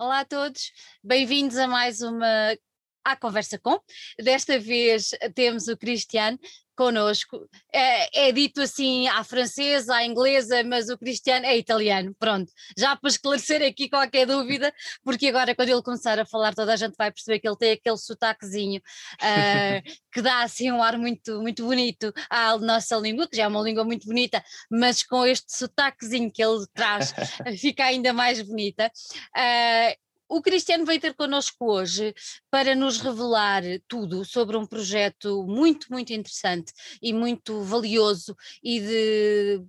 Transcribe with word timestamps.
Olá 0.00 0.20
a 0.20 0.24
todos, 0.24 0.72
bem-vindos 1.04 1.58
a 1.58 1.68
mais 1.68 2.00
uma 2.00 2.56
à 3.04 3.16
Conversa 3.16 3.58
Com. 3.58 3.80
Desta 4.18 4.58
vez 4.58 5.10
temos 5.34 5.68
o 5.68 5.76
Cristiano 5.76 6.38
connosco. 6.80 7.46
É, 7.70 8.28
é, 8.28 8.32
dito 8.32 8.62
assim 8.62 9.06
à 9.08 9.22
francesa, 9.22 9.96
à 9.96 10.06
inglesa, 10.06 10.64
mas 10.64 10.88
o 10.88 10.96
Cristiano 10.96 11.44
é 11.44 11.58
italiano. 11.58 12.16
Pronto, 12.18 12.50
já 12.74 12.96
para 12.96 13.10
esclarecer 13.10 13.62
aqui 13.62 13.86
qualquer 13.90 14.26
dúvida, 14.26 14.72
porque 15.04 15.26
agora 15.28 15.54
quando 15.54 15.68
ele 15.68 15.82
começar 15.82 16.18
a 16.18 16.24
falar, 16.24 16.54
toda 16.54 16.72
a 16.72 16.76
gente 16.76 16.94
vai 16.96 17.12
perceber 17.12 17.38
que 17.38 17.46
ele 17.46 17.56
tem 17.58 17.72
aquele 17.72 17.98
sotaquezinho 17.98 18.80
uh, 18.80 19.82
que 20.10 20.22
dá 20.22 20.42
assim 20.42 20.72
um 20.72 20.82
ar 20.82 20.96
muito, 20.96 21.42
muito 21.42 21.66
bonito 21.66 22.14
à 22.30 22.56
nossa 22.56 22.96
língua, 22.96 23.28
que 23.28 23.36
já 23.36 23.44
é 23.44 23.48
uma 23.48 23.60
língua 23.60 23.84
muito 23.84 24.06
bonita, 24.06 24.42
mas 24.70 25.02
com 25.02 25.26
este 25.26 25.54
sotaquezinho 25.54 26.32
que 26.32 26.42
ele 26.42 26.64
traz, 26.72 27.12
fica 27.60 27.84
ainda 27.84 28.14
mais 28.14 28.40
bonita. 28.40 28.90
Uh, 29.36 30.09
o 30.30 30.40
Cristiano 30.40 30.86
veio 30.86 31.00
ter 31.00 31.14
connosco 31.14 31.70
hoje 31.72 32.14
para 32.50 32.74
nos 32.74 32.98
revelar 32.98 33.62
tudo 33.88 34.24
sobre 34.24 34.56
um 34.56 34.64
projeto 34.64 35.44
muito, 35.46 35.88
muito 35.90 36.12
interessante 36.12 36.72
e 37.02 37.12
muito 37.12 37.62
valioso 37.62 38.36
e 38.62 38.80
de 38.80 39.64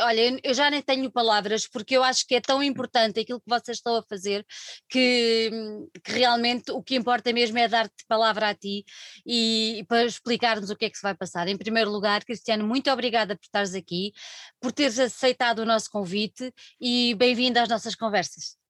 olha, 0.00 0.40
eu 0.42 0.54
já 0.54 0.70
nem 0.70 0.82
tenho 0.82 1.10
palavras 1.10 1.66
porque 1.66 1.96
eu 1.96 2.02
acho 2.02 2.26
que 2.26 2.34
é 2.36 2.40
tão 2.40 2.62
importante 2.62 3.20
aquilo 3.20 3.40
que 3.40 3.48
vocês 3.48 3.78
estão 3.78 3.96
a 3.96 4.02
fazer 4.02 4.44
que, 4.88 5.50
que 6.04 6.12
realmente 6.12 6.70
o 6.72 6.82
que 6.82 6.96
importa 6.96 7.32
mesmo 7.32 7.58
é 7.58 7.68
dar-te 7.68 8.04
palavra 8.08 8.48
a 8.48 8.54
ti 8.54 8.84
e, 9.24 9.78
e 9.78 9.84
para 9.84 10.04
explicar-nos 10.04 10.70
o 10.70 10.76
que 10.76 10.86
é 10.86 10.90
que 10.90 10.96
se 10.96 11.02
vai 11.02 11.14
passar. 11.14 11.48
Em 11.48 11.56
primeiro 11.56 11.90
lugar, 11.90 12.24
Cristiano, 12.24 12.66
muito 12.66 12.90
obrigada 12.90 13.36
por 13.36 13.44
estares 13.44 13.74
aqui, 13.74 14.12
por 14.60 14.72
teres 14.72 14.98
aceitado 14.98 15.60
o 15.60 15.66
nosso 15.66 15.90
convite 15.90 16.52
e 16.80 17.14
bem-vindo 17.16 17.58
às 17.58 17.68
nossas 17.68 17.94
conversas. 17.94 18.65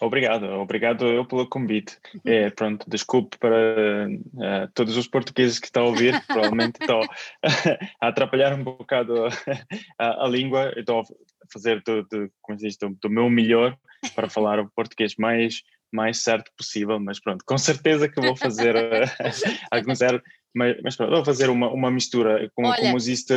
Obrigado, 0.00 0.46
obrigado 0.54 1.06
eu 1.06 1.24
pelo 1.26 1.46
convite. 1.46 1.98
Uhum. 2.14 2.20
É, 2.24 2.50
pronto, 2.50 2.88
desculpe 2.88 3.36
para 3.38 4.08
uh, 4.08 4.68
todos 4.74 4.96
os 4.96 5.06
portugueses 5.06 5.58
que 5.58 5.66
estão 5.66 5.84
a 5.84 5.88
ouvir, 5.88 6.18
provavelmente 6.26 6.80
estou 6.80 7.02
a 8.00 8.08
atrapalhar 8.08 8.54
um 8.54 8.64
bocado 8.64 9.26
a, 9.98 10.24
a 10.24 10.28
língua, 10.28 10.72
estou 10.76 11.00
a 11.00 11.04
fazer 11.52 11.82
do, 11.82 12.02
do, 12.04 12.30
como 12.40 12.58
diz, 12.58 12.78
do, 12.78 12.96
do, 13.00 13.10
meu 13.10 13.28
melhor 13.28 13.76
para 14.14 14.30
falar 14.30 14.58
o 14.58 14.70
português 14.70 15.14
mais, 15.18 15.62
mais 15.92 16.18
certo 16.18 16.50
possível, 16.56 16.98
mas 16.98 17.20
pronto, 17.20 17.44
com 17.44 17.58
certeza 17.58 18.08
que 18.08 18.20
vou 18.20 18.34
fazer 18.34 18.74
alguns 19.70 19.98
mas, 20.54 20.76
mas 20.82 20.96
pronto, 20.96 21.10
vou 21.12 21.24
fazer 21.24 21.50
uma, 21.50 21.70
uma 21.70 21.90
mistura, 21.90 22.50
como, 22.54 22.68
Olha, 22.68 22.80
como 22.80 22.96
existe 22.96 23.34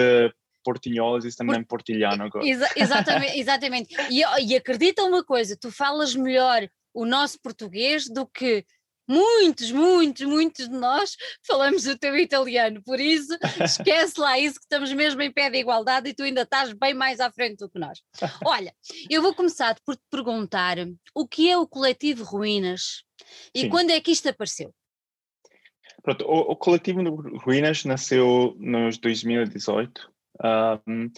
portinholas, 0.63 1.25
isso 1.25 1.37
também 1.37 1.59
é 1.59 1.63
portilhano 1.63 2.23
agora. 2.23 2.47
Exa 2.47 2.69
exatamente, 2.75 3.37
exatamente. 3.39 3.95
E, 4.09 4.21
e 4.45 4.55
acredita 4.55 5.03
uma 5.03 5.23
coisa, 5.23 5.57
tu 5.59 5.71
falas 5.71 6.15
melhor 6.15 6.67
o 6.93 7.05
nosso 7.05 7.39
português 7.41 8.07
do 8.07 8.25
que 8.25 8.65
muitos, 9.07 9.71
muitos, 9.71 10.25
muitos 10.25 10.69
de 10.69 10.75
nós 10.75 11.15
falamos 11.45 11.85
o 11.85 11.97
teu 11.97 12.17
italiano, 12.17 12.81
por 12.83 12.99
isso 12.99 13.37
esquece 13.63 14.19
lá 14.19 14.39
isso 14.39 14.55
que 14.55 14.65
estamos 14.65 14.91
mesmo 14.93 15.21
em 15.21 15.31
pé 15.31 15.49
de 15.49 15.57
igualdade 15.57 16.09
e 16.09 16.13
tu 16.13 16.23
ainda 16.23 16.41
estás 16.41 16.73
bem 16.73 16.93
mais 16.93 17.19
à 17.19 17.31
frente 17.31 17.57
do 17.57 17.69
que 17.69 17.79
nós. 17.79 18.01
Olha, 18.45 18.73
eu 19.09 19.21
vou 19.21 19.33
começar 19.33 19.75
por 19.85 19.95
te 19.95 20.03
perguntar 20.09 20.77
o 21.13 21.27
que 21.27 21.49
é 21.49 21.57
o 21.57 21.67
coletivo 21.67 22.23
Ruínas 22.23 23.03
e 23.53 23.61
Sim. 23.61 23.69
quando 23.69 23.91
é 23.91 23.99
que 23.99 24.11
isto 24.11 24.29
apareceu? 24.29 24.73
Pronto, 26.01 26.25
o, 26.25 26.51
o 26.51 26.55
coletivo 26.55 27.01
Ruínas 27.37 27.85
nasceu 27.85 28.55
nos 28.59 28.97
2018 28.97 30.12
um, 30.87 31.09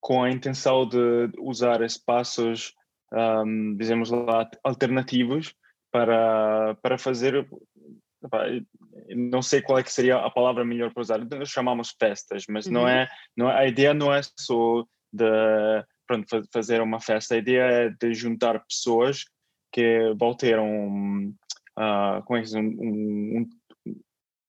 com 0.00 0.22
a 0.22 0.30
intenção 0.30 0.88
de 0.88 1.30
usar 1.38 1.82
espaços, 1.82 2.72
um, 3.12 3.76
dizemos 3.76 4.10
lá, 4.10 4.48
alternativos 4.62 5.54
para, 5.90 6.74
para 6.82 6.98
fazer. 6.98 7.48
Não 9.14 9.42
sei 9.42 9.62
qual 9.62 9.78
é 9.78 9.82
que 9.82 9.92
seria 9.92 10.16
a 10.16 10.30
palavra 10.30 10.64
melhor 10.64 10.92
para 10.92 11.00
usar. 11.00 11.18
Nós 11.18 11.48
chamamos 11.48 11.94
festas, 11.98 12.44
mas 12.48 12.66
uhum. 12.66 12.72
não, 12.72 12.88
é, 12.88 13.08
não 13.36 13.50
é. 13.50 13.58
A 13.58 13.66
ideia 13.66 13.94
não 13.94 14.12
é 14.12 14.20
só 14.22 14.84
de 15.12 15.24
pronto, 16.06 16.26
fazer 16.52 16.80
uma 16.80 17.00
festa. 17.00 17.34
A 17.34 17.38
ideia 17.38 17.62
é 17.62 17.90
de 17.90 18.14
juntar 18.14 18.64
pessoas 18.64 19.24
que 19.72 20.14
vão 20.18 20.34
ter 20.34 20.58
um, 20.58 21.34
uh, 21.78 22.22
como 22.24 22.38
é 22.38 22.42
que 22.42 22.56
um, 22.56 22.60
um, 22.60 23.48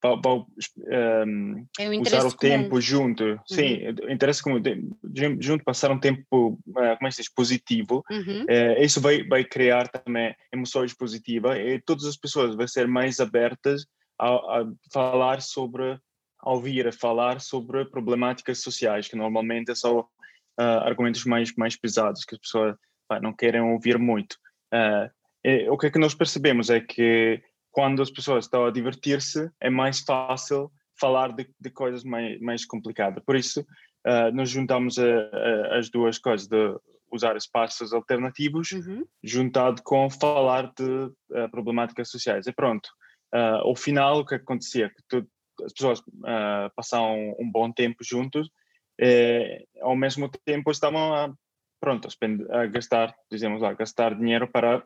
para, 0.01 0.15
um, 0.15 1.65
é 1.77 1.89
usar 1.99 2.25
o 2.25 2.31
tempo 2.31 2.69
comum. 2.69 2.81
junto. 2.81 3.23
Uhum. 3.23 3.39
Sim, 3.47 3.79
interesse 4.09 4.41
comum. 4.41 4.61
Junto, 5.39 5.63
passar 5.63 5.91
um 5.91 5.99
tempo, 5.99 6.59
eh, 6.77 6.95
como 6.95 7.07
é 7.07 7.09
que 7.09 7.15
se 7.15 7.21
diz, 7.21 7.33
positivo. 7.33 8.03
Uhum. 8.09 8.45
É, 8.47 8.83
isso 8.83 9.01
vai, 9.01 9.23
vai 9.23 9.43
criar 9.43 9.87
também 9.89 10.33
emoções 10.53 10.93
positivas 10.93 11.57
e 11.57 11.79
todas 11.85 12.05
as 12.05 12.15
pessoas 12.15 12.55
vão 12.55 12.67
ser 12.67 12.87
mais 12.87 13.19
abertas 13.19 13.85
a, 14.19 14.29
a 14.29 14.71
falar 14.91 15.41
sobre, 15.41 15.99
a 16.39 16.51
ouvir, 16.51 16.87
a 16.87 16.91
falar 16.91 17.41
sobre 17.41 17.85
problemáticas 17.85 18.61
sociais, 18.61 19.07
que 19.07 19.15
normalmente 19.15 19.75
são 19.75 19.99
uh, 19.99 20.79
argumentos 20.83 21.25
mais, 21.25 21.53
mais 21.55 21.75
pesados, 21.75 22.25
que 22.25 22.35
as 22.35 22.41
pessoas 22.41 22.75
não 23.21 23.33
querem 23.33 23.61
ouvir 23.61 23.97
muito. 23.97 24.33
Uh, 24.73 25.09
e, 25.43 25.69
o 25.69 25.77
que 25.77 25.87
é 25.87 25.91
que 25.91 25.99
nós 25.99 26.13
percebemos 26.13 26.69
é 26.69 26.79
que 26.79 27.41
quando 27.71 28.01
as 28.01 28.11
pessoas 28.11 28.45
estão 28.45 28.65
a 28.65 28.71
divertir-se, 28.71 29.49
é 29.59 29.69
mais 29.69 29.99
fácil 29.99 30.71
falar 30.99 31.31
de, 31.31 31.49
de 31.59 31.69
coisas 31.69 32.03
mais, 32.03 32.39
mais 32.41 32.65
complicadas. 32.65 33.23
Por 33.23 33.35
isso, 33.35 33.61
uh, 33.61 34.31
nós 34.33 34.49
juntamos 34.49 34.97
a, 34.99 35.03
a, 35.03 35.77
as 35.77 35.89
duas 35.89 36.17
coisas, 36.17 36.47
de 36.47 36.75
usar 37.11 37.35
espaços 37.35 37.93
alternativos, 37.93 38.71
uhum. 38.71 39.05
juntado 39.23 39.81
com 39.83 40.09
falar 40.09 40.71
de 40.77 40.83
uh, 40.83 41.49
problemáticas 41.51 42.09
sociais. 42.09 42.47
E 42.47 42.51
pronto, 42.51 42.87
uh, 43.33 43.67
ao 43.67 43.75
final, 43.75 44.19
o 44.19 44.25
que 44.25 44.35
acontecia? 44.35 44.89
Que 44.89 45.03
tu, 45.07 45.27
as 45.65 45.73
pessoas 45.73 45.99
uh, 45.99 46.69
passavam 46.75 47.35
um 47.39 47.49
bom 47.51 47.71
tempo 47.71 48.03
juntos, 48.03 48.49
e, 48.99 49.65
ao 49.81 49.95
mesmo 49.95 50.29
tempo 50.45 50.71
estavam 50.71 51.13
a, 51.13 51.33
pronto, 51.79 52.07
a 52.49 52.65
gastar, 52.65 53.15
dizemos 53.31 53.61
lá, 53.61 53.73
gastar 53.73 54.13
dinheiro 54.15 54.47
para 54.47 54.85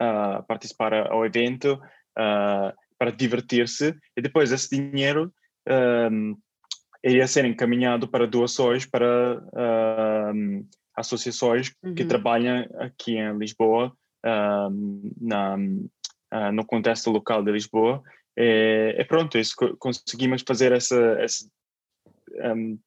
uh, 0.00 0.42
participar 0.46 0.92
ao 0.94 1.24
evento, 1.24 1.74
uh, 2.18 2.72
para 2.98 3.10
divertir-se, 3.10 3.94
e 4.16 4.22
depois 4.22 4.52
esse 4.52 4.76
dinheiro 4.76 5.32
um, 6.10 6.36
iria 7.02 7.26
ser 7.26 7.44
encaminhado 7.44 8.08
para 8.08 8.26
doações 8.26 8.86
para 8.86 9.42
um, 10.34 10.66
associações 10.96 11.72
uhum. 11.82 11.94
que 11.94 12.04
trabalham 12.04 12.66
aqui 12.78 13.16
em 13.16 13.36
Lisboa, 13.36 13.92
um, 14.24 15.12
na, 15.20 15.56
uh, 15.56 16.52
no 16.52 16.64
contexto 16.64 17.10
local 17.10 17.42
de 17.42 17.52
Lisboa. 17.52 18.02
E, 18.36 18.94
e 18.98 19.04
pronto, 19.04 19.38
isso, 19.38 19.54
conseguimos 19.78 20.42
fazer 20.46 20.72
essa, 20.72 20.98
essa 21.20 21.46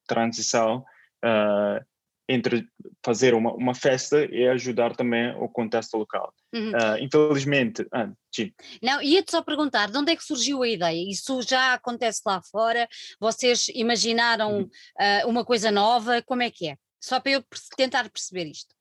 transição 0.07 0.83
uh, 1.23 1.85
entre 2.29 2.67
fazer 3.03 3.33
uma, 3.33 3.53
uma 3.53 3.73
festa 3.73 4.25
e 4.25 4.47
ajudar 4.47 4.95
também 4.95 5.33
o 5.37 5.47
contexto 5.47 5.97
local. 5.97 6.33
Uhum. 6.53 6.71
Uh, 6.71 6.97
infelizmente, 6.99 7.85
ah, 7.91 8.09
sim. 8.33 8.51
Não, 8.81 9.01
ia-te 9.01 9.31
só 9.31 9.41
perguntar, 9.41 9.89
de 9.89 9.97
onde 9.97 10.11
é 10.11 10.15
que 10.15 10.23
surgiu 10.23 10.61
a 10.61 10.67
ideia? 10.67 11.09
Isso 11.09 11.41
já 11.41 11.73
acontece 11.73 12.21
lá 12.25 12.41
fora? 12.41 12.87
Vocês 13.19 13.67
imaginaram 13.73 14.57
uhum. 14.57 14.63
uh, 14.63 15.29
uma 15.29 15.45
coisa 15.45 15.71
nova? 15.71 16.21
Como 16.21 16.41
é 16.41 16.51
que 16.51 16.69
é? 16.69 16.75
Só 17.01 17.19
para 17.19 17.33
eu 17.33 17.43
tentar 17.77 18.09
perceber 18.09 18.45
isto. 18.45 18.75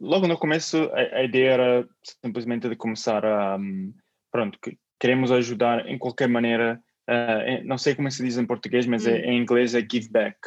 Logo 0.00 0.28
no 0.28 0.38
começo, 0.38 0.76
a, 0.92 1.18
a 1.18 1.24
ideia 1.24 1.50
era 1.50 1.88
simplesmente 2.22 2.68
de 2.68 2.76
começar 2.76 3.24
a, 3.24 3.56
um, 3.56 3.92
pronto, 4.30 4.58
queremos 5.00 5.32
ajudar 5.32 5.88
em 5.88 5.98
qualquer 5.98 6.28
maneira, 6.28 6.80
uh, 7.08 7.64
não 7.64 7.78
sei 7.78 7.94
como 7.94 8.10
se 8.10 8.22
diz 8.22 8.36
em 8.36 8.46
português, 8.46 8.86
mas 8.86 9.06
é, 9.06 9.10
uhum. 9.10 9.16
é, 9.16 9.26
em 9.32 9.42
inglês 9.42 9.74
é 9.74 9.80
give 9.80 10.08
back. 10.10 10.38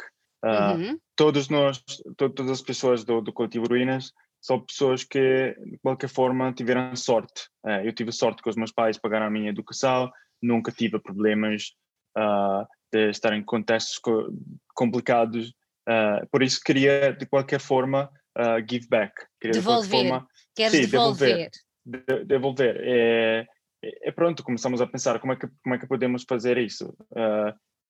Uh, 0.44 0.74
uhum. 0.74 0.98
Todos 1.14 1.48
nós, 1.48 1.78
to 2.16 2.30
todas 2.30 2.50
as 2.50 2.62
pessoas 2.62 3.04
do, 3.04 3.20
do 3.20 3.32
coletivo 3.32 3.66
Ruínas 3.66 4.12
são 4.40 4.58
pessoas 4.58 5.04
que, 5.04 5.54
de 5.66 5.78
qualquer 5.82 6.08
forma, 6.08 6.52
tiveram 6.52 6.96
sorte. 6.96 7.48
Uh, 7.64 7.84
eu 7.84 7.92
tive 7.92 8.10
sorte 8.10 8.42
que 8.42 8.48
os 8.48 8.56
meus 8.56 8.72
pais 8.72 8.98
pagaram 8.98 9.26
a 9.26 9.30
minha 9.30 9.50
educação, 9.50 10.10
nunca 10.42 10.72
tive 10.72 10.98
problemas 10.98 11.74
uh, 12.16 12.66
de 12.90 13.10
estar 13.10 13.34
em 13.34 13.44
contextos 13.44 13.98
co 13.98 14.32
complicados. 14.74 15.52
por 16.32 16.42
isso, 16.42 16.58
queria, 16.64 17.12
de 17.12 17.26
qualquer 17.26 17.60
forma, 17.60 18.10
give 18.68 18.88
back. 18.88 19.12
Queria, 19.38 19.60
devolver. 19.60 20.02
De 20.02 20.08
forma, 20.08 20.26
Queres 20.56 20.72
sim, 20.72 20.80
devolver. 20.80 21.50
Devolver. 21.84 22.18
De 22.18 22.24
devolver. 22.24 22.76
É, 22.82 23.46
é, 23.82 24.10
pronto, 24.10 24.42
começamos 24.42 24.80
a 24.80 24.86
pensar 24.86 25.20
como 25.20 25.34
é 25.34 25.36
que, 25.36 25.46
como 25.62 25.74
é 25.74 25.78
que 25.78 25.86
podemos 25.86 26.24
fazer 26.26 26.56
isso. 26.56 26.96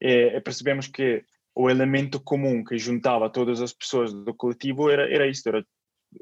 É, 0.03 0.41
percebemos 0.41 0.89
que 0.89 1.25
o 1.55 1.69
elemento 1.69 2.21
comum 2.21 2.65
que 2.65 2.79
juntava 2.79 3.31
todas 3.31 3.61
as 3.61 3.73
pessoas 3.73 4.13
do 4.13 4.35
coletivo 4.35 4.91
era, 4.91 5.13
era 5.13 5.27
isto, 5.27 5.49
era 5.49 5.65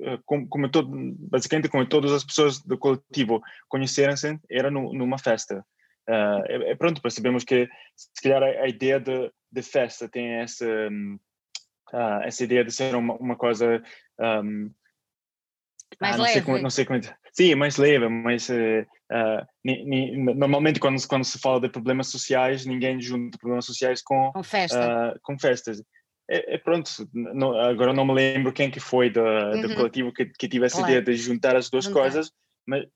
eh, 0.01 0.19
como, 0.25 0.49
como 0.49 0.71
todo, 0.71 0.91
basicamente 1.19 1.69
como 1.69 1.87
todas 1.89 2.13
as 2.13 2.25
pessoas 2.25 2.61
do 2.61 2.77
coletivo 2.79 3.41
conheceram-se, 3.69 4.39
era 4.51 4.71
no, 4.71 4.93
numa 4.93 5.19
festa. 5.19 5.65
Uh, 6.09 6.41
é, 6.49 6.75
pronto, 6.75 7.03
percebemos 7.03 7.45
que 7.45 7.69
se 7.95 8.23
calhar 8.23 8.43
a, 8.43 8.63
a 8.63 8.69
ideia 8.69 8.99
de, 8.99 9.31
de, 9.53 9.63
festa 9.63 10.09
tem 10.09 10.27
essa, 10.41 10.67
uh, 10.67 12.23
essa 12.23 12.45
ideia 12.45 12.65
de 12.65 12.73
ser 12.73 12.95
uma, 12.95 13.15
uma 13.17 13.37
coisa 13.37 13.83
um, 14.19 14.71
Mais 16.01 16.15
ah, 16.15 16.19
não 16.19 16.25
leve. 16.25 16.45
Sei 16.45 16.63
não 16.63 16.71
sei 16.71 16.85
como. 16.85 17.01
Sim, 17.33 17.55
mais 17.55 17.77
leve, 17.77 18.09
mas 18.09 18.49
uh, 18.49 19.47
ni, 19.65 19.85
ni, 19.85 20.17
normalmente 20.35 20.81
quando, 20.81 21.05
quando 21.07 21.25
se 21.25 21.39
fala 21.39 21.61
de 21.61 21.69
problemas 21.69 22.09
sociais, 22.09 22.65
ninguém 22.67 23.01
junta 23.01 23.39
problemas 23.39 23.65
sociais 23.65 24.03
com, 24.03 24.33
com, 24.33 24.43
festa. 24.43 25.15
Uh, 25.15 25.21
com 25.23 25.39
festas. 25.39 25.83
É, 26.31 26.55
é 26.55 26.59
pronto, 26.59 26.91
não, 27.13 27.59
agora 27.59 27.93
não 27.93 28.05
me 28.05 28.13
lembro 28.13 28.53
quem 28.53 28.71
que 28.71 28.81
foi 28.81 29.09
do, 29.09 29.23
uhum. 29.23 29.63
do 29.63 29.75
coletivo 29.75 30.13
que, 30.13 30.27
que 30.27 30.49
tivesse 30.49 30.77
claro. 30.77 30.89
a 30.89 30.91
ideia 30.99 31.05
de 31.05 31.23
juntar 31.23 31.57
as 31.57 31.71
duas 31.71 31.85
juntar. 31.85 32.01
coisas, 32.01 32.31
mas 32.67 32.87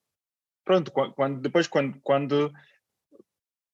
pronto, 0.64 0.92
quando, 0.92 1.40
depois 1.40 1.66
quando, 1.66 1.98
quando 2.02 2.52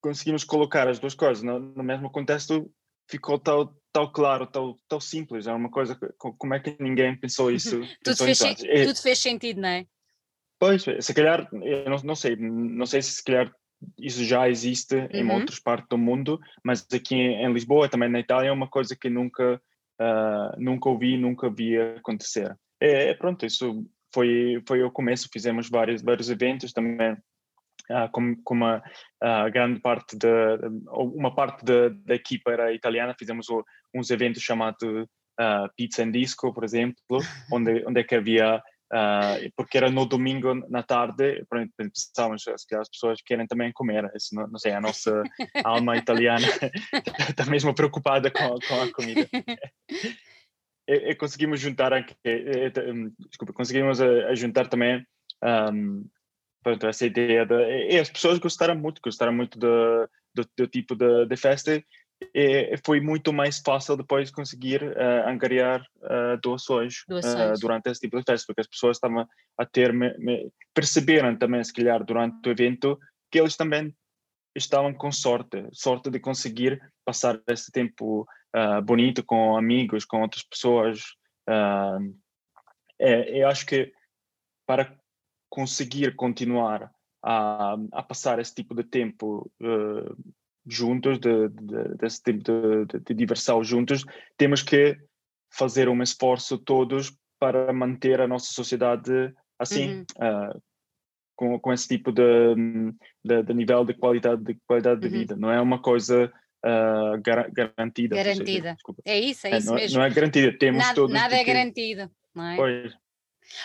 conseguimos 0.01 0.43
colocar 0.43 0.87
as 0.87 0.97
duas 0.97 1.13
coisas 1.13 1.43
no, 1.43 1.59
no 1.59 1.83
mesmo 1.83 2.09
contexto, 2.09 2.71
ficou 3.09 3.37
tão, 3.37 3.75
tão 3.91 4.11
claro, 4.11 4.47
tão, 4.47 4.77
tão 4.87 4.99
simples. 4.99 5.47
É 5.47 5.53
uma 5.53 5.69
coisa, 5.69 5.97
como 6.17 6.53
é 6.53 6.59
que 6.59 6.75
ninguém 6.79 7.15
pensou 7.15 7.51
isso? 7.51 7.79
tudo, 8.03 8.17
pensou 8.17 8.25
fez, 8.25 8.63
é, 8.63 8.85
tudo 8.85 9.01
fez 9.01 9.19
sentido, 9.19 9.61
não 9.61 9.69
é? 9.69 9.85
Pois, 10.59 10.83
se 10.83 11.13
calhar, 11.13 11.49
eu 11.53 11.89
não, 11.89 11.97
não 12.03 12.15
sei, 12.15 12.35
não 12.35 12.85
sei 12.85 13.01
se 13.01 13.13
se 13.13 13.23
calhar 13.23 13.51
isso 13.97 14.23
já 14.23 14.49
existe 14.49 14.95
uhum. 14.95 15.07
em 15.13 15.31
outras 15.31 15.59
partes 15.59 15.87
do 15.89 15.97
mundo, 15.97 16.39
mas 16.63 16.85
aqui 16.93 17.15
em 17.15 17.51
Lisboa, 17.53 17.89
também 17.89 18.09
na 18.09 18.19
Itália, 18.19 18.49
é 18.49 18.51
uma 18.51 18.67
coisa 18.67 18.95
que 18.95 19.09
nunca, 19.09 19.55
uh, 20.01 20.61
nunca 20.61 20.89
ouvi, 20.89 21.17
nunca 21.17 21.49
vi 21.49 21.77
acontecer. 21.77 22.57
É, 22.79 23.09
é, 23.09 23.13
pronto, 23.13 23.45
isso 23.45 23.85
foi, 24.13 24.61
foi 24.67 24.83
o 24.83 24.91
começo, 24.91 25.29
fizemos 25.31 25.69
vários, 25.69 26.01
vários 26.01 26.29
eventos 26.29 26.73
também, 26.73 27.15
uh, 27.89 28.09
com, 28.11 28.35
com 28.43 28.53
uma 28.53 28.77
uh, 29.23 29.51
grande 29.51 29.79
parte 29.79 30.17
da, 30.17 30.57
uma 30.91 31.33
parte 31.33 31.63
da, 31.63 31.89
da 31.89 32.15
equipa 32.15 32.51
era 32.51 32.73
italiana, 32.73 33.15
fizemos 33.17 33.47
uns 33.93 34.09
eventos 34.09 34.41
chamados 34.41 35.07
Pizza 35.77 36.03
and 36.03 36.11
Disco, 36.11 36.53
por 36.53 36.65
exemplo, 36.65 37.21
onde, 37.49 37.81
onde 37.87 38.01
é 38.01 38.03
que 38.03 38.15
havia 38.15 38.61
Uh, 38.91 39.51
porque 39.55 39.77
era 39.77 39.91
no 39.91 40.03
domingo 40.03 40.55
na 40.67 40.81
tarde, 40.81 41.45
pensávamos 41.77 42.43
que 42.67 42.73
as 42.73 42.89
pessoas 42.89 43.21
querem 43.23 43.45
também 43.45 43.71
comer, 43.71 44.09
isso 44.15 44.33
não, 44.33 44.47
não 44.47 44.57
sei, 44.57 44.71
a 44.71 44.81
nossa 44.81 45.21
alma 45.63 45.95
italiana 45.95 46.47
está 47.29 47.45
mesmo 47.45 47.71
preocupada 47.75 48.31
com, 48.31 48.57
com 48.67 48.81
a 48.81 48.91
comida. 48.91 49.29
E, 50.89 51.11
e 51.11 51.15
conseguimos 51.15 51.59
juntar, 51.59 51.91
desculpa, 53.29 53.53
conseguimos 53.53 54.01
a, 54.01 54.29
a 54.29 54.33
juntar 54.33 54.67
também 54.67 55.05
um, 55.71 56.03
pronto, 56.63 56.87
essa 56.87 57.05
ideia 57.05 57.45
de, 57.45 57.89
e 57.91 57.99
as 57.99 58.09
pessoas 58.09 58.39
gostaram 58.39 58.75
muito, 58.75 59.01
gostaram 59.01 59.33
muito 59.33 59.57
do, 59.57 60.09
do, 60.33 60.49
do 60.57 60.67
tipo 60.67 60.95
de, 60.95 61.25
de 61.25 61.37
festa 61.37 61.83
e 62.33 62.75
foi 62.85 62.99
muito 62.99 63.31
mais 63.31 63.59
fácil 63.59 63.95
depois 63.95 64.29
conseguir 64.29 64.83
uh, 64.83 65.27
angariar 65.27 65.81
uh, 66.01 66.37
doações, 66.41 67.03
doações. 67.07 67.57
Uh, 67.57 67.61
durante 67.61 67.89
esse 67.89 68.01
tipo 68.01 68.17
de 68.17 68.23
festa, 68.23 68.45
porque 68.45 68.61
as 68.61 68.67
pessoas 68.67 68.97
estavam 68.97 69.27
a 69.57 69.65
ter, 69.65 69.93
me, 69.93 70.15
me, 70.17 70.51
perceberam 70.73 71.37
também, 71.37 71.63
se 71.63 71.73
calhar, 71.73 72.03
durante 72.03 72.47
o 72.47 72.51
evento, 72.51 72.99
que 73.31 73.39
eles 73.39 73.55
também 73.55 73.95
estavam 74.55 74.93
com 74.93 75.11
sorte, 75.11 75.65
sorte 75.71 76.09
de 76.09 76.19
conseguir 76.19 76.81
passar 77.05 77.39
esse 77.47 77.71
tempo 77.71 78.27
bonito 78.83 79.23
com 79.23 79.55
amigos, 79.55 80.03
com 80.03 80.21
outras 80.21 80.43
pessoas. 80.43 81.03
É, 82.99 83.39
eu 83.39 83.47
acho 83.47 83.63
que 83.65 83.93
para 84.67 84.91
conseguir 85.49 86.15
continuar 86.15 86.91
a, 87.23 87.75
a 87.91 88.03
passar 88.03 88.39
esse 88.39 88.53
tipo 88.53 88.73
de 88.73 88.83
tempo 88.83 89.51
juntos, 90.65 91.19
de, 91.19 91.49
de, 91.49 91.95
desse 91.97 92.21
tipo 92.21 92.43
de, 92.43 92.99
de, 92.99 93.13
diversão 93.13 93.63
juntos, 93.63 94.05
temos 94.37 94.61
que 94.61 94.97
fazer 95.51 95.89
um 95.89 96.01
esforço 96.01 96.57
todos 96.57 97.17
para 97.39 97.73
manter 97.73 98.21
a 98.21 98.27
nossa 98.27 98.53
sociedade 98.53 99.33
assim, 99.57 100.05
uhum. 100.19 100.49
uh, 100.51 100.61
com, 101.35 101.59
com 101.59 101.73
esse 101.73 101.87
tipo 101.87 102.11
de, 102.11 102.55
de, 103.23 103.53
nível 103.53 103.83
de 103.83 103.93
qualidade 103.93 104.43
de, 104.43 104.57
qualidade 104.67 105.05
uhum. 105.05 105.11
de 105.11 105.17
vida. 105.17 105.35
Não 105.35 105.51
é 105.51 105.59
uma 105.59 105.81
coisa 105.81 106.31
uh, 106.65 107.21
gar 107.21 107.49
garantida. 107.51 108.15
Garantida. 108.15 108.75
Seja, 108.75 108.95
é 109.05 109.19
isso, 109.19 109.47
é, 109.47 109.51
é 109.51 109.57
isso 109.57 109.67
não, 109.67 109.75
mesmo. 109.75 109.97
Não 109.97 110.05
é 110.05 110.09
garantida, 110.09 110.57
temos 110.57 110.83
nada, 110.83 110.95
todos. 110.95 111.13
Nada 111.13 111.35
é 111.35 111.43
garantido, 111.43 112.11
não 112.35 112.45
é? 112.45 112.55
Pois. 112.55 112.93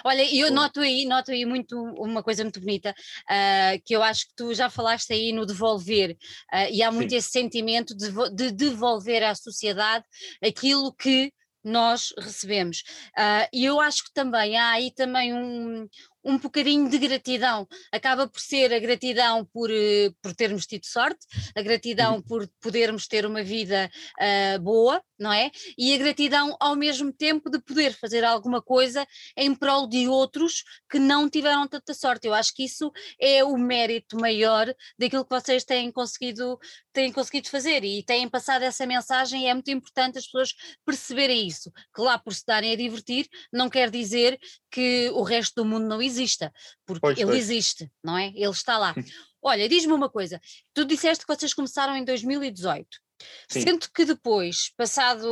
Olha, 0.05 0.23
eu 0.35 0.51
noto 0.51 0.81
aí, 0.81 1.05
noto 1.05 1.31
aí 1.31 1.45
muito 1.45 1.77
uma 1.77 2.23
coisa 2.23 2.43
muito 2.43 2.61
bonita, 2.61 2.95
uh, 3.31 3.83
que 3.85 3.95
eu 3.95 4.03
acho 4.03 4.29
que 4.29 4.35
tu 4.37 4.55
já 4.55 4.71
falaste 4.71 5.13
aí 5.13 5.33
no 5.33 5.47
devolver, 5.47 6.17
uh, 6.53 6.71
e 6.71 6.83
há 6.83 6.91
muito 6.91 7.11
Sim. 7.11 7.17
esse 7.17 7.31
sentimento 7.31 7.95
de, 7.97 8.11
de, 8.35 8.51
devolver 8.51 9.23
à 9.23 9.35
sociedade 9.35 10.05
aquilo 10.43 10.93
que 10.93 11.33
nós 11.65 12.13
recebemos. 12.19 12.83
Uh, 13.19 13.49
e 13.53 13.65
eu 13.65 13.81
acho 13.81 14.05
que 14.05 14.13
também 14.13 14.57
há 14.57 14.73
aí 14.73 14.93
também 14.93 15.33
um, 15.33 15.89
um 16.23 16.39
bocadinho 16.39 16.89
de 16.89 16.99
gratidão. 16.99 17.67
Acaba 17.91 18.29
por 18.29 18.41
ser 18.41 18.73
a 18.73 18.79
gratidão 18.79 19.45
por, 19.47 19.71
eh, 19.71 20.11
por 20.23 20.35
termos 20.35 20.67
tido 20.67 20.85
sorte, 20.85 21.27
a 21.57 21.63
gratidão 21.63 22.17
uhum. 22.17 22.23
por 22.23 22.49
podermos 22.61 23.07
ter 23.07 23.25
uma 23.25 23.43
vida 23.43 23.91
uh, 24.21 24.61
boa, 24.61 25.03
não 25.25 25.33
é? 25.33 25.51
E 25.79 25.95
a 25.95 25.99
gratidão 25.99 26.55
ao 26.61 26.77
mesmo 26.77 27.11
tempo 27.11 27.49
de 27.49 27.59
poder 27.59 27.95
fazer 27.95 28.23
alguma 28.25 28.61
coisa 28.61 29.07
em 29.35 29.55
prol 29.55 29.87
de 29.87 30.07
outros 30.07 30.63
que 30.91 30.99
não 30.99 31.31
tiveram 31.31 31.67
tanta 31.67 31.95
sorte. 31.95 32.27
Eu 32.27 32.35
acho 32.35 32.55
que 32.55 32.65
isso 32.65 32.93
é 33.19 33.43
o 33.43 33.57
mérito 33.57 34.19
maior 34.21 34.67
daquilo 34.99 35.25
que 35.25 35.35
vocês 35.35 35.65
têm 35.65 35.91
conseguido, 35.91 36.59
têm 36.93 37.11
conseguido 37.11 37.49
fazer 37.49 37.83
e 37.85 38.03
têm 38.03 38.29
passado 38.29 38.63
essa 38.63 38.85
mensagem 38.85 39.45
e 39.45 39.47
é 39.47 39.55
muito 39.55 39.71
importante 39.71 40.19
as 40.19 40.27
pessoas 40.27 40.55
perceberem 40.85 41.47
isso, 41.47 41.73
que 41.95 42.03
lá 42.03 42.19
por 42.19 42.35
se 42.35 42.45
darem 42.47 42.73
a 42.73 42.77
divertir 42.77 43.27
não 43.51 43.71
quer 43.71 43.91
dizer 43.91 44.39
que 44.71 45.11
o 45.15 45.23
resto 45.23 45.55
do 45.63 45.65
mundo 45.65 45.87
não 45.87 46.03
exista, 46.03 46.53
porque 46.85 47.01
pois, 47.01 47.19
ele 47.19 47.39
existe, 47.39 47.91
não 48.03 48.19
é? 48.19 48.27
Ele 48.35 48.51
está 48.51 48.77
lá. 48.77 48.95
Olha, 49.41 49.69
diz-me 49.69 49.93
uma 49.95 50.11
coisa, 50.11 50.39
tu 50.75 50.85
disseste 50.85 51.27
que 51.27 51.35
vocês 51.35 51.55
começaram 51.55 51.97
em 51.97 52.05
2018. 52.05 53.05
Sim. 53.49 53.61
Sendo 53.63 53.87
que 53.95 54.05
depois, 54.05 54.73
passado, 54.77 55.27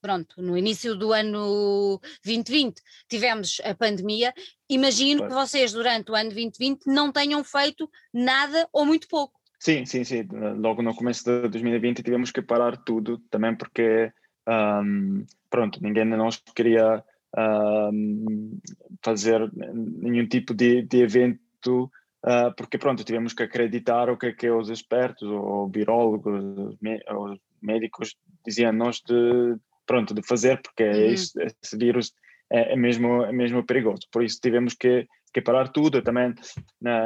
pronto, 0.00 0.40
no 0.40 0.56
início 0.56 0.94
do 0.94 1.12
ano 1.12 2.00
2020, 2.24 2.80
tivemos 3.08 3.60
a 3.64 3.74
pandemia, 3.74 4.32
imagino 4.68 5.20
claro. 5.20 5.34
que 5.34 5.40
vocês 5.40 5.72
durante 5.72 6.10
o 6.10 6.14
ano 6.14 6.30
2020 6.30 6.86
não 6.86 7.12
tenham 7.12 7.42
feito 7.44 7.88
nada 8.12 8.68
ou 8.72 8.84
muito 8.84 9.08
pouco. 9.08 9.36
Sim, 9.58 9.84
sim, 9.86 10.04
sim. 10.04 10.26
Logo 10.58 10.82
no 10.82 10.94
começo 10.94 11.24
de 11.24 11.48
2020 11.48 12.02
tivemos 12.02 12.30
que 12.30 12.42
parar 12.42 12.76
tudo, 12.76 13.18
também 13.30 13.56
porque, 13.56 14.12
um, 14.46 15.24
pronto, 15.48 15.82
ninguém 15.82 16.04
de 16.04 16.16
nós 16.16 16.42
queria 16.54 16.98
uh, 16.98 18.58
fazer 19.02 19.50
nenhum 19.54 20.26
tipo 20.28 20.54
de, 20.54 20.82
de 20.82 21.02
evento, 21.02 21.90
uh, 22.26 22.54
porque 22.56 22.78
pronto, 22.78 23.04
tivemos 23.04 23.32
que 23.32 23.42
acreditar 23.42 24.10
o 24.10 24.16
que 24.16 24.26
é 24.26 24.32
que 24.32 24.50
os 24.50 24.68
expertos, 24.68 25.28
ou 25.28 25.68
virólogos, 25.68 26.42
os 26.42 27.38
médicos 27.62 28.16
diziam-nos 28.44 29.00
de, 29.06 29.56
pronto, 29.86 30.14
de 30.14 30.22
fazer, 30.22 30.60
porque 30.62 30.84
uhum. 30.84 31.12
esse, 31.12 31.32
esse 31.42 31.76
vírus 31.76 32.12
é, 32.50 32.72
é, 32.72 32.76
mesmo, 32.76 33.22
é 33.24 33.32
mesmo 33.32 33.64
perigoso. 33.64 34.02
Por 34.10 34.22
isso 34.22 34.38
tivemos 34.40 34.74
que, 34.74 35.06
que 35.32 35.40
parar 35.40 35.68
tudo. 35.68 36.02
Também 36.02 36.34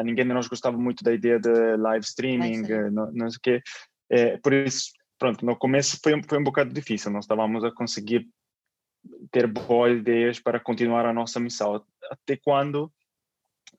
ninguém 0.05 0.27
de 0.27 0.35
nós 0.35 0.49
gostava 0.49 0.77
muito 0.77 1.03
da 1.03 1.13
ideia 1.13 1.39
de 1.39 1.77
live 1.77 2.05
streaming, 2.05 2.63
não, 2.91 3.11
não 3.13 3.31
sei 3.31 3.37
o 3.37 3.41
quê. 3.43 3.63
É, 4.11 4.37
por 4.39 4.53
isso, 4.53 4.91
pronto, 5.19 5.45
no 5.45 5.57
começo 5.57 5.99
foi, 6.03 6.21
foi 6.23 6.39
um 6.39 6.45
bocado 6.45 6.73
difícil. 6.73 7.11
Nós 7.11 7.25
estávamos 7.25 7.65
a 7.65 7.71
conseguir 7.71 8.29
ter 9.31 9.47
boas 9.47 9.99
ideias 9.99 10.39
para 10.39 10.61
continuar 10.61 11.07
a 11.07 11.13
nossa 11.13 11.41
missão. 11.41 11.83
Até 12.11 12.37
quando 12.37 12.93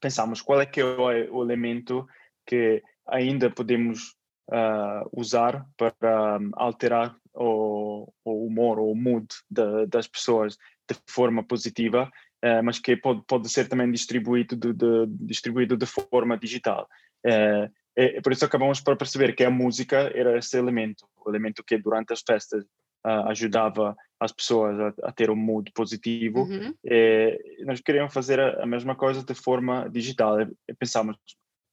pensamos 0.01 0.41
qual 0.41 0.60
é 0.60 0.65
que 0.65 0.81
é 0.81 0.86
o, 0.86 1.43
elemento 1.43 2.05
que 2.46 2.81
ainda 3.08 3.50
podemos 3.50 4.15
uh, 4.50 5.08
usar 5.13 5.65
para 5.77 6.39
um, 6.39 6.51
alterar 6.53 7.15
o, 7.34 8.12
o, 8.25 8.46
humor 8.46 8.79
ou 8.79 8.91
o 8.91 8.96
mood 8.96 9.27
de, 9.50 9.86
das 9.88 10.08
pessoas 10.08 10.58
de 10.89 10.98
forma 11.08 11.43
positiva, 11.43 12.12
uh, 12.43 12.63
mas 12.63 12.79
que 12.79 12.98
pode, 12.98 13.24
pode 13.27 13.48
ser 13.50 13.70
também 13.70 13.89
distribuído 13.91 14.55
de, 14.55 14.74
de 14.74 15.05
distribuído 15.25 15.77
de 15.77 15.86
forma 15.86 16.38
digital. 16.38 16.89
Uh, 17.25 17.72
é, 17.96 18.22
por 18.22 18.31
isso 18.31 18.46
acabamos 18.46 18.79
por 18.79 18.98
perceber 18.98 19.34
que 19.36 19.43
a 19.43 19.50
música 19.50 20.12
era 20.15 20.38
esse 20.38 20.58
elemento, 20.58 21.08
o 21.17 21.29
elemento 21.29 21.63
que 21.63 21.77
durante 21.77 22.13
as 22.13 22.22
festas 22.22 22.65
uh, 23.05 23.29
ajudava 23.29 23.96
as 24.20 24.31
pessoas 24.31 24.79
a, 24.79 24.93
a, 25.03 25.12
ter 25.12 25.29
um 25.29 25.36
mood 25.36 25.72
positivo. 25.74 26.43
Uhum. 26.43 26.74
E 26.84 27.63
nós 27.65 27.81
queríamos 27.81 28.13
fazer 28.13 28.39
a, 28.39 28.63
a, 28.63 28.65
mesma 28.65 28.96
coisa 28.96 29.24
de 29.24 29.34
forma 29.34 29.89
digital. 29.89 30.41
E, 30.41 30.48
e 30.70 30.74
pensamos, 30.74 31.17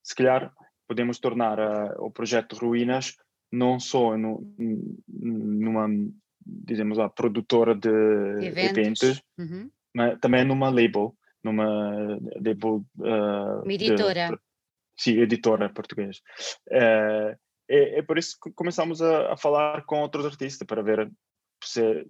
se 0.02 0.14
calhar 0.14 0.52
podemos 0.86 1.18
tornar 1.18 1.58
uh, 1.58 2.04
o 2.04 2.10
projeto 2.10 2.56
Ruínas 2.56 3.14
não 3.52 3.78
só 3.80 4.16
no, 4.16 4.42
numa, 5.08 5.88
dizemos 6.46 6.98
lá, 6.98 7.08
produtora 7.08 7.74
de 7.74 7.88
eventos, 8.46 9.02
eventos 9.02 9.22
uhum. 9.38 9.70
mas 9.94 10.18
também 10.20 10.44
numa 10.44 10.68
label, 10.68 11.14
numa 11.42 12.18
label... 12.44 12.84
Uh, 12.98 13.62
uma 13.62 13.72
editora. 13.72 14.28
De, 14.30 14.38
sim, 14.96 15.18
editora 15.18 15.68
português. 15.70 16.20
Uh, 16.68 17.36
é, 17.68 17.98
é 17.98 18.02
por 18.02 18.18
isso 18.18 18.36
que 18.42 18.50
começamos 18.52 19.02
a, 19.02 19.32
a, 19.32 19.36
falar 19.36 19.84
com 19.84 20.00
outros 20.00 20.24
artistas 20.24 20.66
para 20.66 20.82
ver 20.82 21.10
se 21.62 22.06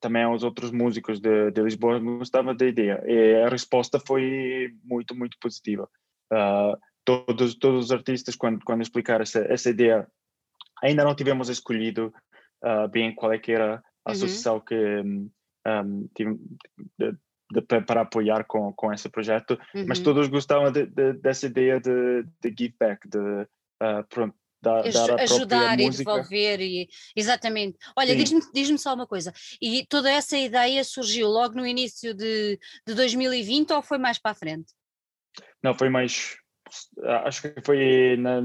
também 0.00 0.22
aos 0.22 0.42
outros 0.42 0.70
músicos 0.70 1.20
de, 1.20 1.50
de 1.50 1.62
Lisboa 1.62 1.98
gostava 1.98 2.54
da 2.54 2.66
ideia. 2.66 3.02
E 3.06 3.42
a 3.42 3.48
resposta 3.48 4.00
foi 4.00 4.74
muito, 4.84 5.14
muito 5.14 5.36
positiva. 5.40 5.88
Uh, 6.32 6.78
todos, 7.04 7.54
todos 7.56 7.86
os 7.86 7.92
artistas, 7.92 8.36
quando, 8.36 8.64
quando 8.64 8.82
explicaram 8.82 9.22
essa, 9.22 9.40
essa 9.40 9.70
ideia, 9.70 10.06
ainda 10.82 11.04
não 11.04 11.14
tivemos 11.14 11.48
escolhido 11.48 12.12
uh, 12.64 12.88
bem 12.88 13.14
qual 13.14 13.32
é 13.32 13.38
que 13.38 13.52
era 13.52 13.74
a 13.74 13.76
uhum. 13.76 13.82
associação 14.06 14.60
que 14.60 14.74
um, 14.74 15.30
um, 15.66 16.08
tive, 16.14 16.38
de, 16.98 17.16
de, 17.52 17.62
para 17.62 18.02
apoiar 18.02 18.44
com, 18.44 18.72
com 18.72 18.92
esse 18.92 19.08
projeto, 19.08 19.58
uhum. 19.74 19.84
mas 19.86 20.00
todos 20.00 20.28
gostavam 20.28 20.72
de, 20.72 20.86
de, 20.86 21.12
dessa 21.14 21.46
ideia 21.46 21.80
de, 21.80 22.24
de 22.40 22.54
give 22.56 22.74
back, 22.78 23.08
de 23.08 23.18
uh, 23.18 24.04
pronto, 24.08 24.34
dar, 24.62 24.82
dar 24.90 25.20
ajudar 25.20 25.80
e 25.80 25.90
desenvolver 25.90 26.60
e 26.60 26.88
exatamente. 27.16 27.76
Olha, 27.96 28.14
diz-me 28.14 28.40
diz 28.54 28.80
só 28.80 28.94
uma 28.94 29.06
coisa. 29.06 29.32
E 29.60 29.84
toda 29.86 30.10
essa 30.10 30.38
ideia 30.38 30.84
surgiu 30.84 31.28
logo 31.28 31.54
no 31.54 31.66
início 31.66 32.14
de, 32.14 32.58
de 32.86 32.94
2020 32.94 33.72
ou 33.72 33.82
foi 33.82 33.98
mais 33.98 34.18
para 34.18 34.30
a 34.30 34.34
frente? 34.34 34.72
Não, 35.62 35.74
foi 35.74 35.88
mais 35.88 36.36
acho 37.24 37.42
que 37.42 37.60
foi 37.62 38.16
na 38.16 38.40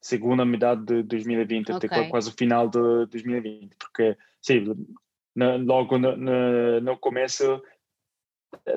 segunda 0.00 0.44
metade 0.44 0.84
de 0.84 1.02
2020, 1.04 1.72
okay. 1.72 1.88
até 1.88 2.08
quase 2.08 2.28
o 2.28 2.34
final 2.34 2.68
de 2.68 3.06
2020, 3.06 3.76
porque 3.78 4.16
sim, 4.40 4.64
na, 5.34 5.56
logo 5.56 5.98
no, 5.98 6.16
no, 6.16 6.80
no, 6.80 6.98
começo 6.98 7.62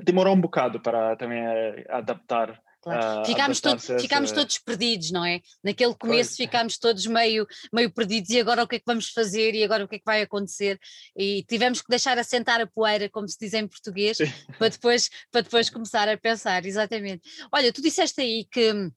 demorou 0.04 0.34
um 0.34 0.40
bocado 0.40 0.80
para 0.80 1.16
também 1.18 1.44
adaptar 1.90 2.62
Claro. 2.86 3.22
Uh, 3.22 3.26
ficámos, 3.26 3.60
todo, 3.60 3.80
ficámos 3.80 4.32
todos 4.32 4.60
perdidos, 4.60 5.10
não 5.10 5.26
é? 5.26 5.42
Naquele 5.64 5.96
começo 5.96 6.30
pois. 6.30 6.38
ficámos 6.38 6.78
todos 6.78 7.08
meio, 7.08 7.48
meio 7.74 7.92
perdidos 7.92 8.30
e 8.30 8.40
agora 8.40 8.62
o 8.62 8.68
que 8.68 8.76
é 8.76 8.80
que 8.80 8.86
vamos 8.86 9.10
fazer 9.10 9.56
e 9.56 9.64
agora 9.64 9.84
o 9.84 9.88
que 9.88 9.96
é 9.96 10.00
que 10.00 10.06
vai 10.06 10.22
acontecer? 10.22 10.80
E 11.18 11.44
tivemos 11.50 11.82
que 11.82 11.90
deixar 11.90 12.20
assentar 12.20 12.62
a 12.62 12.68
poeira, 12.68 13.10
como 13.10 13.28
se 13.28 13.38
diz 13.40 13.56
em 13.56 13.68
português, 13.68 14.20
para 14.60 14.70
depois, 14.70 15.10
para 15.32 15.42
depois 15.42 15.68
começar 15.68 16.08
a 16.08 16.16
pensar, 16.16 16.64
exatamente. 16.64 17.28
Olha, 17.52 17.74
tu 17.74 17.82
disseste 17.82 18.22
aí 18.22 18.46
que 18.46 18.92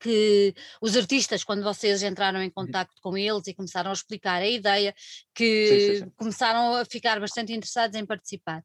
que 0.00 0.52
os 0.82 0.96
artistas, 0.96 1.44
quando 1.44 1.62
vocês 1.62 2.02
entraram 2.02 2.40
em 2.42 2.46
uhum. 2.46 2.50
contato 2.50 2.92
com 3.00 3.16
eles 3.16 3.46
e 3.46 3.54
começaram 3.54 3.90
a 3.90 3.94
explicar 3.94 4.42
a 4.42 4.48
ideia, 4.48 4.92
que 5.32 5.68
sim, 5.68 5.78
sim, 5.78 6.04
sim. 6.04 6.12
começaram 6.16 6.74
a 6.74 6.84
ficar 6.84 7.20
bastante 7.20 7.52
interessados 7.52 7.96
em 7.96 8.04
participar. 8.04 8.64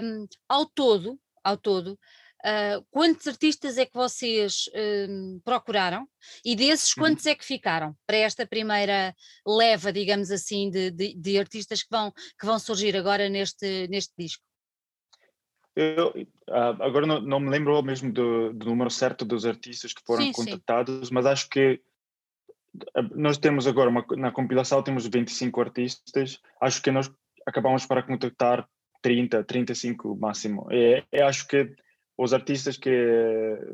Um, 0.00 0.28
ao 0.48 0.64
todo, 0.66 1.18
ao 1.42 1.56
todo, 1.56 1.98
Uh, 2.44 2.86
quantos 2.92 3.26
artistas 3.26 3.76
é 3.78 3.84
que 3.84 3.94
vocês 3.94 4.68
uh, 4.68 5.40
procuraram 5.44 6.06
e 6.44 6.54
desses 6.54 6.96
uhum. 6.96 7.02
quantos 7.02 7.26
é 7.26 7.34
que 7.34 7.44
ficaram 7.44 7.96
para 8.06 8.16
esta 8.16 8.46
primeira 8.46 9.12
leva, 9.44 9.92
digamos 9.92 10.30
assim, 10.30 10.70
de, 10.70 10.90
de, 10.92 11.14
de, 11.14 11.38
artistas 11.38 11.82
que 11.82 11.88
vão, 11.90 12.12
que 12.12 12.46
vão 12.46 12.56
surgir 12.60 12.96
agora 12.96 13.28
neste, 13.28 13.88
neste 13.88 14.12
disco? 14.16 14.42
Eu, 15.74 16.08
uh, 16.48 16.82
agora 16.82 17.06
não, 17.06 17.20
não, 17.20 17.40
me 17.40 17.50
lembro 17.50 17.82
mesmo 17.82 18.12
do, 18.12 18.52
do, 18.52 18.66
número 18.66 18.90
certo 18.90 19.24
dos 19.24 19.44
artistas 19.44 19.92
que 19.92 20.02
foram 20.06 20.22
sim, 20.22 20.32
contactados, 20.32 21.08
sim. 21.08 21.14
mas 21.14 21.26
acho 21.26 21.48
que 21.48 21.80
nós 23.16 23.38
temos 23.38 23.66
agora, 23.66 23.90
uma, 23.90 24.04
na 24.16 24.30
compilação 24.30 24.82
temos 24.82 25.06
25 25.06 25.60
artistas, 25.60 26.40
acho 26.60 26.80
que 26.80 26.92
nós 26.92 27.10
acabamos 27.46 27.84
para 27.84 28.02
contactar 28.02 28.68
30, 29.02 29.42
35 29.44 30.16
máximo. 30.16 30.68
E, 30.70 31.02
e 31.12 31.20
acho 31.20 31.46
que 31.48 31.74
os 32.18 32.34
artistas 32.34 32.76
que 32.76 32.90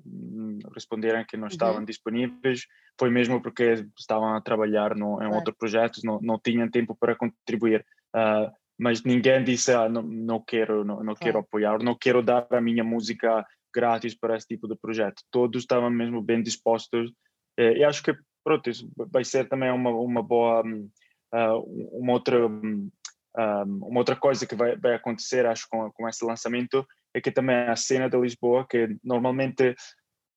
hum, 0.06 0.58
responderam 0.74 1.24
que 1.24 1.36
não 1.36 1.48
estavam 1.48 1.78
uhum. 1.78 1.84
disponíveis 1.84 2.66
foi 3.00 3.08
mesmo 3.08 3.40
porque 3.40 3.86
estavam 3.98 4.34
a 4.34 4.40
trabalhar 4.40 4.94
no, 4.94 5.20
em 5.22 5.34
outros 5.34 5.56
projetos, 5.56 6.02
não, 6.04 6.20
não 6.20 6.38
tinham 6.38 6.70
tempo 6.70 6.94
para 6.94 7.16
contribuir. 7.16 7.84
Uh, 8.14 8.52
mas 8.78 9.02
ninguém 9.02 9.42
disse, 9.42 9.72
ah, 9.72 9.88
não, 9.88 10.02
não 10.02 10.40
quero, 10.40 10.84
não, 10.84 11.02
não 11.02 11.14
quero 11.14 11.38
apoiar, 11.38 11.82
não 11.82 11.96
quero 11.96 12.22
dar 12.22 12.46
a 12.50 12.60
minha 12.60 12.84
música 12.84 13.46
grátis 13.74 14.14
para 14.14 14.36
esse 14.36 14.46
tipo 14.46 14.68
de 14.68 14.76
projeto. 14.76 15.22
Todos 15.30 15.62
estavam 15.62 15.88
mesmo 15.90 16.20
bem 16.20 16.42
dispostos. 16.42 17.10
Eh, 17.56 17.78
e 17.78 17.84
acho 17.84 18.02
que, 18.02 18.14
pronto, 18.44 18.68
isso 18.68 18.90
vai 18.96 19.24
ser 19.24 19.48
também 19.48 19.70
uma, 19.70 19.90
uma 19.90 20.22
boa, 20.22 20.62
uh, 20.62 21.98
uma 21.98 22.12
outra... 22.12 22.46
Um, 22.46 22.90
uma 23.36 23.98
outra 23.98 24.14
coisa 24.14 24.46
que 24.46 24.54
vai, 24.54 24.76
vai 24.76 24.94
acontecer, 24.94 25.44
acho, 25.44 25.66
com, 25.68 25.90
com 25.90 26.08
esse 26.08 26.24
lançamento, 26.24 26.86
é 27.14 27.20
que 27.20 27.30
também 27.30 27.56
a 27.56 27.76
cena 27.76 28.10
de 28.10 28.18
Lisboa, 28.18 28.66
que 28.68 28.96
normalmente 29.02 29.74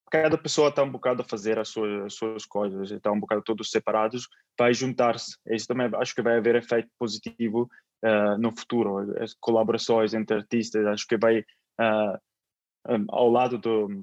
cada 0.10 0.38
pessoa 0.38 0.70
está 0.70 0.84
um 0.84 0.92
bocado 0.92 1.22
a 1.22 1.26
fazer 1.26 1.60
as 1.60 1.70
suas, 1.70 2.06
as 2.06 2.14
suas 2.14 2.46
coisas, 2.46 2.92
está 2.92 3.12
um 3.12 3.20
bocado 3.20 3.42
todos 3.42 3.72
separados, 3.72 4.28
vai 4.58 4.74
juntar-se. 4.74 5.38
Isso 5.48 5.68
também 5.68 5.90
acho 5.96 6.16
que 6.16 6.22
vai 6.22 6.38
haver 6.38 6.56
efeito 6.56 6.90
positivo 6.98 7.70
uh, 8.06 8.38
no 8.38 8.56
futuro. 8.56 9.22
As 9.22 9.34
colaborações 9.34 10.14
entre 10.14 10.38
artistas, 10.38 10.86
acho 10.86 11.06
que 11.08 11.18
vai, 11.18 11.40
uh, 11.40 12.18
um, 12.88 13.06
ao 13.10 13.30
lado 13.30 13.58
do, 13.58 14.02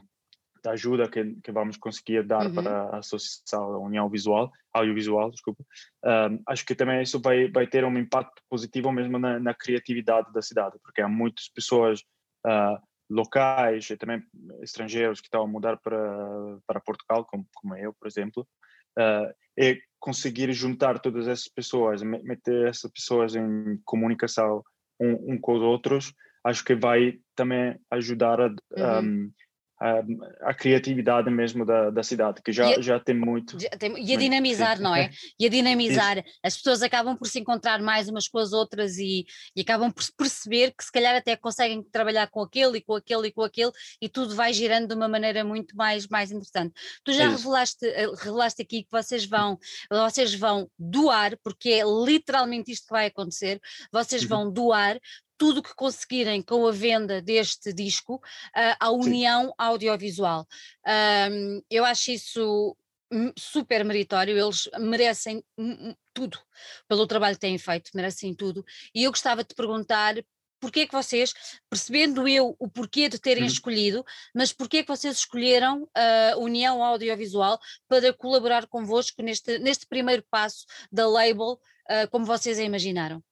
da 0.62 0.72
ajuda 0.72 1.08
que, 1.08 1.36
que 1.42 1.52
vamos 1.52 1.76
conseguir 1.76 2.22
dar 2.24 2.46
uhum. 2.46 2.54
para 2.54 2.82
a 2.88 2.98
Associação 2.98 3.72
da 3.72 3.78
União 3.78 4.08
Visual, 4.08 4.50
Audiovisual, 4.72 5.30
desculpa, 5.30 5.64
um, 6.04 6.42
acho 6.48 6.66
que 6.66 6.74
também 6.74 7.02
isso 7.02 7.20
vai, 7.20 7.48
vai 7.50 7.66
ter 7.66 7.84
um 7.84 7.96
impacto 7.96 8.42
positivo 8.50 8.90
mesmo 8.90 9.18
na, 9.18 9.38
na 9.38 9.54
criatividade 9.54 10.32
da 10.32 10.42
cidade, 10.42 10.76
porque 10.82 11.00
há 11.00 11.08
muitas 11.08 11.48
pessoas 11.48 12.02
uh, 12.46 12.80
locais 13.10 13.88
e 13.90 13.96
também 13.96 14.22
estrangeiros 14.62 15.20
que 15.20 15.26
estão 15.26 15.42
a 15.42 15.46
mudar 15.46 15.76
para, 15.78 16.58
para 16.66 16.80
Portugal, 16.80 17.24
como, 17.24 17.46
como 17.54 17.76
eu, 17.76 17.92
por 17.92 18.06
exemplo, 18.08 18.46
uh, 18.98 19.32
é 19.58 19.78
conseguir 19.98 20.52
juntar 20.52 20.98
todas 20.98 21.28
essas 21.28 21.48
pessoas, 21.48 22.02
meter 22.02 22.68
essas 22.68 22.90
pessoas 22.90 23.34
em 23.34 23.78
comunicação 23.84 24.62
um, 25.00 25.34
um 25.34 25.40
com 25.40 25.54
os 25.54 25.62
outros, 25.62 26.12
acho 26.44 26.64
que 26.64 26.74
vai 26.74 27.18
também 27.34 27.78
ajudar 27.90 28.40
a, 28.40 28.46
uhum. 28.46 29.00
um, 29.00 29.32
a, 29.84 30.50
a, 30.50 30.54
criatividade 30.54 31.30
mesmo 31.30 31.66
da, 31.66 31.90
da 31.90 32.02
cidade, 32.02 32.40
que 32.42 32.50
já, 32.50 32.68
a, 32.68 32.80
já 32.80 32.98
tem 32.98 33.14
muito. 33.14 33.60
Já 33.60 33.68
tem, 33.70 33.94
e 34.02 34.14
a 34.14 34.16
dinamizar, 34.16 34.80
não 34.80 34.96
é? 34.96 35.10
E 35.38 35.46
a 35.46 35.48
dinamizar. 35.50 36.18
Isso. 36.18 36.38
As 36.42 36.56
pessoas 36.56 36.82
acabam 36.82 37.16
por 37.16 37.26
se 37.26 37.38
encontrar 37.38 37.82
mais 37.82 38.08
umas 38.08 38.26
com 38.26 38.38
as 38.38 38.52
outras 38.52 38.96
e, 38.96 39.26
e 39.54 39.60
acabam 39.60 39.92
por 39.92 40.04
perceber 40.16 40.72
que 40.72 40.84
se 40.84 40.90
calhar 40.90 41.14
até 41.14 41.36
conseguem 41.36 41.82
trabalhar 41.82 42.28
com 42.28 42.40
aquele 42.40 42.78
e 42.78 42.80
com 42.80 42.94
aquele 42.94 43.28
e 43.28 43.32
com 43.32 43.42
aquele 43.42 43.72
e 44.00 44.08
tudo 44.08 44.34
vai 44.34 44.52
girando 44.52 44.88
de 44.88 44.94
uma 44.94 45.08
maneira 45.08 45.44
muito 45.44 45.76
mais, 45.76 46.08
mais 46.08 46.30
interessante. 46.30 46.72
Tu 47.04 47.12
já 47.12 47.28
revelaste, 47.28 47.84
eh, 47.84 48.06
revelaste 48.18 48.62
aqui 48.62 48.84
que 48.84 48.90
vocês 48.90 49.26
vão, 49.26 49.58
vocês 49.90 50.34
vão 50.34 50.70
doar, 50.78 51.36
porque 51.42 51.68
é 51.70 51.82
literalmente 51.84 52.70
isto 52.70 52.86
que 52.86 52.92
vai 52.92 53.06
acontecer, 53.06 53.60
vocês 53.92 54.22
uhum. 54.22 54.28
vão 54.28 54.52
doar 54.52 54.98
tudo 55.36 55.62
que 55.62 55.74
conseguirem 55.74 56.42
com 56.42 56.66
a 56.66 56.72
venda 56.72 57.20
deste 57.20 57.72
disco 57.72 58.16
uh, 58.16 58.76
à 58.78 58.90
União 58.90 59.46
Sim. 59.46 59.52
Audiovisual. 59.58 60.46
Um, 61.30 61.62
eu 61.70 61.84
acho 61.84 62.10
isso 62.10 62.76
super 63.38 63.84
meritório, 63.84 64.36
eles 64.36 64.68
merecem 64.78 65.44
tudo 66.12 66.38
pelo 66.88 67.06
trabalho 67.06 67.36
que 67.36 67.40
têm 67.40 67.58
feito, 67.58 67.90
merecem 67.94 68.34
tudo. 68.34 68.64
E 68.94 69.04
eu 69.04 69.10
gostava 69.10 69.42
de 69.42 69.48
te 69.48 69.54
perguntar 69.54 70.16
porquê 70.60 70.80
é 70.80 70.86
que 70.86 70.92
vocês, 70.92 71.34
percebendo 71.68 72.26
eu 72.26 72.56
o 72.58 72.68
porquê 72.68 73.08
de 73.08 73.18
terem 73.18 73.42
uhum. 73.42 73.48
escolhido, 73.48 74.04
mas 74.34 74.52
porquê 74.52 74.78
é 74.78 74.82
que 74.82 74.88
vocês 74.88 75.18
escolheram 75.18 75.88
a 75.94 76.36
União 76.38 76.82
Audiovisual 76.82 77.58
para 77.86 78.12
colaborar 78.14 78.66
convosco 78.66 79.22
neste, 79.22 79.58
neste 79.58 79.86
primeiro 79.86 80.24
passo 80.30 80.64
da 80.90 81.06
label, 81.06 81.60
uh, 81.90 82.08
como 82.10 82.24
vocês 82.24 82.58
a 82.58 82.62
imaginaram? 82.62 83.22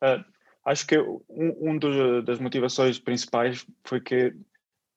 Uh, 0.00 0.24
acho 0.66 0.86
que 0.86 0.98
um, 0.98 1.70
um 1.70 1.78
dos, 1.78 2.24
das 2.24 2.40
motivações 2.40 2.98
principais 2.98 3.64
foi 3.84 4.00
que 4.00 4.34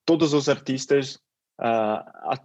todos 0.04 0.34
os 0.34 0.50
artistas, 0.50 1.16
uh, 1.62 2.36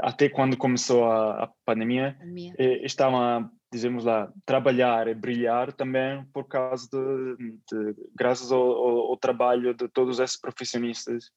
até 0.00 0.28
quando 0.28 0.56
começou 0.56 1.04
a, 1.04 1.44
a 1.44 1.52
pandemia. 1.64 2.16
Eh, 2.58 2.84
estavam 2.86 3.20
a, 3.20 3.50
dizemos 3.72 4.04
lá, 4.04 4.32
trabalhar 4.46 5.06
e 5.06 5.14
brilhar 5.14 5.72
também 5.72 6.24
por 6.32 6.48
causa 6.48 6.88
de, 6.90 7.36
de 7.70 7.94
graças 8.14 8.50
ao, 8.50 8.62
ao, 8.62 8.98
ao, 9.10 9.16
trabalho 9.16 9.74
de 9.74 9.88
todos 9.88 10.18
esses 10.18 10.40
profissionistas 10.40 11.30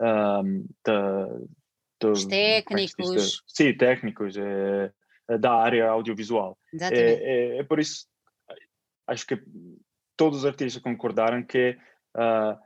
um, 0.00 0.66
da, 0.84 1.26
do, 2.00 2.12
Os 2.12 2.26
técnicos. 2.26 3.42
sim, 3.46 3.74
técnicos 3.74 4.36
é, 4.36 4.92
da 5.38 5.54
área 5.54 5.88
audiovisual. 5.88 6.58
É, 6.80 6.98
é, 6.98 7.58
é, 7.58 7.64
por 7.64 7.78
isso, 7.78 8.06
acho 9.06 9.26
que 9.26 9.42
todos 10.16 10.40
os 10.40 10.46
artistas 10.46 10.82
concordaram 10.82 11.42
que 11.42 11.76
uh, 12.16 12.58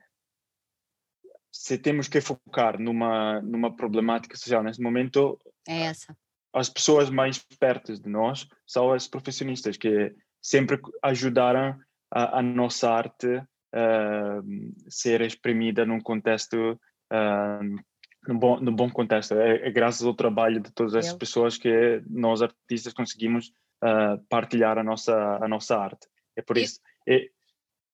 se 1.53 1.77
temos 1.79 2.09
que 2.09 2.21
focar 2.21 2.79
numa, 2.79 3.41
numa 3.43 3.75
problemática 3.75 4.37
social 4.37 4.63
nesse 4.63 4.81
momento, 4.81 5.39
é 5.69 5.83
essa. 5.83 6.17
As 6.53 6.69
pessoas 6.69 7.11
mais 7.11 7.39
perto 7.59 7.95
de 8.01 8.09
nós 8.09 8.49
são 8.67 8.93
as 8.93 9.07
profissionistas 9.07 9.77
que 9.77 10.15
sempre 10.43 10.81
ajudaram 11.03 11.79
a, 12.13 12.39
a 12.39 12.43
nossa 12.43 12.91
arte 12.91 13.37
uh, 13.37 14.43
ser 14.89 15.21
exprimida 15.21 15.85
num 15.85 16.01
contexto, 16.01 16.73
uh, 17.13 17.83
num, 18.27 18.39
bom, 18.39 18.61
num 18.61 18.75
bom 18.75 18.91
contexto. 18.91 19.35
É, 19.35 19.69
é, 19.69 19.71
graças 19.71 20.05
ao 20.05 20.15
trabalho 20.15 20.61
de 20.61 20.73
todas 20.73 20.95
essas 20.95 21.15
pessoas 21.15 21.57
que 21.57 22.03
nós 22.09 22.43
artistas 22.43 22.93
conseguimos 22.93 23.53
uh, 23.85 24.21
partilhar 24.29 24.79
a 24.79 24.83
nossa, 24.83 25.15
a 25.41 25.47
nossa 25.47 25.77
arte. 25.77 26.09
É 26.37 26.43
por 26.43 26.57
isso. 26.57 26.81
É, 27.09 27.29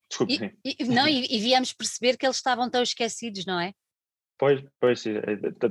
Desculpe, 0.09 0.57
e. 0.65 0.77
E, 0.79 0.85
não, 0.87 1.09
e, 1.09 1.27
e 1.35 1.39
viemos 1.39 1.73
perceber 1.73 2.17
que 2.17 2.27
eles 2.27 2.37
estavam 2.37 2.71
tão 2.71 2.83
esquecidos, 2.83 3.45
não 3.45 3.59
é? 3.59 3.73
Pois, 4.39 4.63
pois, 4.79 5.03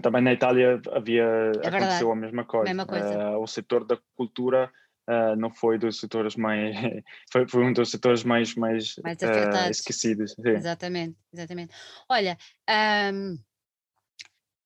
também 0.02 0.24
na 0.24 0.34
Itália 0.34 0.82
havia, 0.92 1.52
É 1.64 1.68
aconteceu 1.68 2.12
a 2.12 2.16
mesma 2.16 2.46
coisa. 2.46 2.66
Mesma 2.66 2.86
coisa. 2.86 3.30
Uh, 3.30 3.42
o 3.42 3.46
setor 3.46 3.86
da 3.86 4.00
cultura 4.16 4.72
uh, 5.08 5.36
não 5.36 5.52
foi 5.52 5.78
dos 5.78 6.00
setores 6.00 6.36
mais, 6.36 6.76
foi, 7.32 7.48
foi 7.48 7.64
um 7.64 7.72
dos 7.72 7.92
setores 7.92 8.24
mais, 8.24 8.56
mais, 8.56 8.96
Mais 9.04 9.18
uh, 9.22 9.26
afetados. 9.26 9.78
esquecidos. 9.78 10.32
Sim. 10.32 10.50
Exatamente, 10.50 11.16
exatamente. 11.32 11.76
Olha, 12.10 12.38
ahm, 12.68 13.36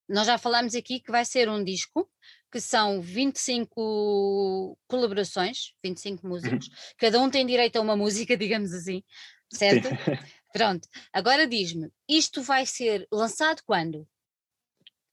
nós 0.08 0.26
já 0.26 0.38
falámos 0.38 0.74
aqui 0.74 1.00
que 1.00 1.12
vai 1.12 1.24
ser 1.24 1.48
um 1.48 1.62
disco 1.62 2.10
que 2.50 2.60
são 2.60 3.00
25 3.00 4.76
colaborações, 4.88 5.74
25 5.84 6.26
músicos, 6.26 6.68
cada 6.98 7.20
um 7.20 7.30
tem 7.30 7.46
direito 7.46 7.76
a 7.76 7.80
uma 7.80 7.94
música, 7.96 8.36
digamos 8.36 8.72
assim, 8.72 9.04
certo? 9.52 9.88
Sim. 9.88 9.94
Pronto, 10.52 10.88
agora 11.12 11.46
diz-me, 11.46 11.90
isto 12.08 12.42
vai 12.42 12.66
ser 12.66 13.06
lançado 13.12 13.62
quando? 13.64 14.06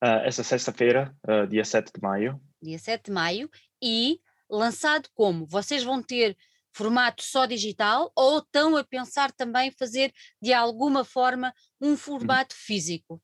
Uh, 0.03 0.21
essa 0.25 0.43
sexta-feira, 0.43 1.15
uh, 1.27 1.47
dia 1.47 1.63
7 1.65 1.91
de 1.93 2.01
maio, 2.01 2.39
Dia 2.61 2.79
7 2.79 3.05
de 3.05 3.11
maio, 3.11 3.49
e 3.81 4.19
lançado 4.49 5.07
como? 5.13 5.45
Vocês 5.45 5.83
vão 5.83 6.01
ter 6.01 6.35
formato 6.73 7.21
só 7.23 7.45
digital 7.45 8.11
ou 8.15 8.39
estão 8.39 8.75
a 8.75 8.83
pensar 8.83 9.31
também 9.31 9.71
fazer 9.71 10.11
de 10.41 10.53
alguma 10.53 11.03
forma 11.03 11.53
um 11.81 11.95
formato 11.95 12.55
físico? 12.55 13.21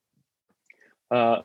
Uh, 1.11 1.43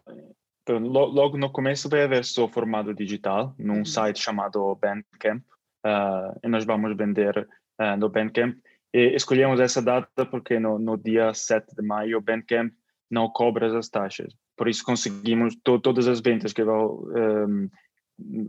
lo- 0.69 1.07
logo 1.07 1.37
no 1.39 1.51
começo 1.51 1.89
vai 1.89 2.03
haver 2.03 2.25
só 2.25 2.49
formato 2.49 2.95
digital 2.95 3.55
num 3.59 3.79
Uhum. 3.79 3.85
site 3.85 4.21
chamado 4.21 4.75
Bandcamp 4.77 5.43
uh, 5.85 6.39
e 6.43 6.49
nós 6.49 6.65
vamos 6.65 6.97
vender 6.97 7.39
uh, 7.81 7.97
no 7.99 8.09
Bandcamp 8.09 8.57
e 8.92 9.14
escolhemos 9.14 9.61
essa 9.61 9.83
data 9.83 10.25
porque 10.26 10.59
no, 10.59 10.78
no 10.78 10.97
dia 10.97 11.33
7 11.35 11.75
de 11.75 11.83
maio 11.83 12.18
o 12.18 12.21
Bandcamp 12.23 12.73
não 13.11 13.28
cobra 13.30 13.76
as 13.78 13.88
taxas 13.88 14.33
por 14.57 14.68
isso 14.68 14.85
conseguimos 14.85 15.57
to- 15.62 15.80
todas 15.80 16.09
as 16.09 16.21
vendas 16.21 16.52
que 16.52 16.64
vão 16.64 17.04
um, 17.14 17.68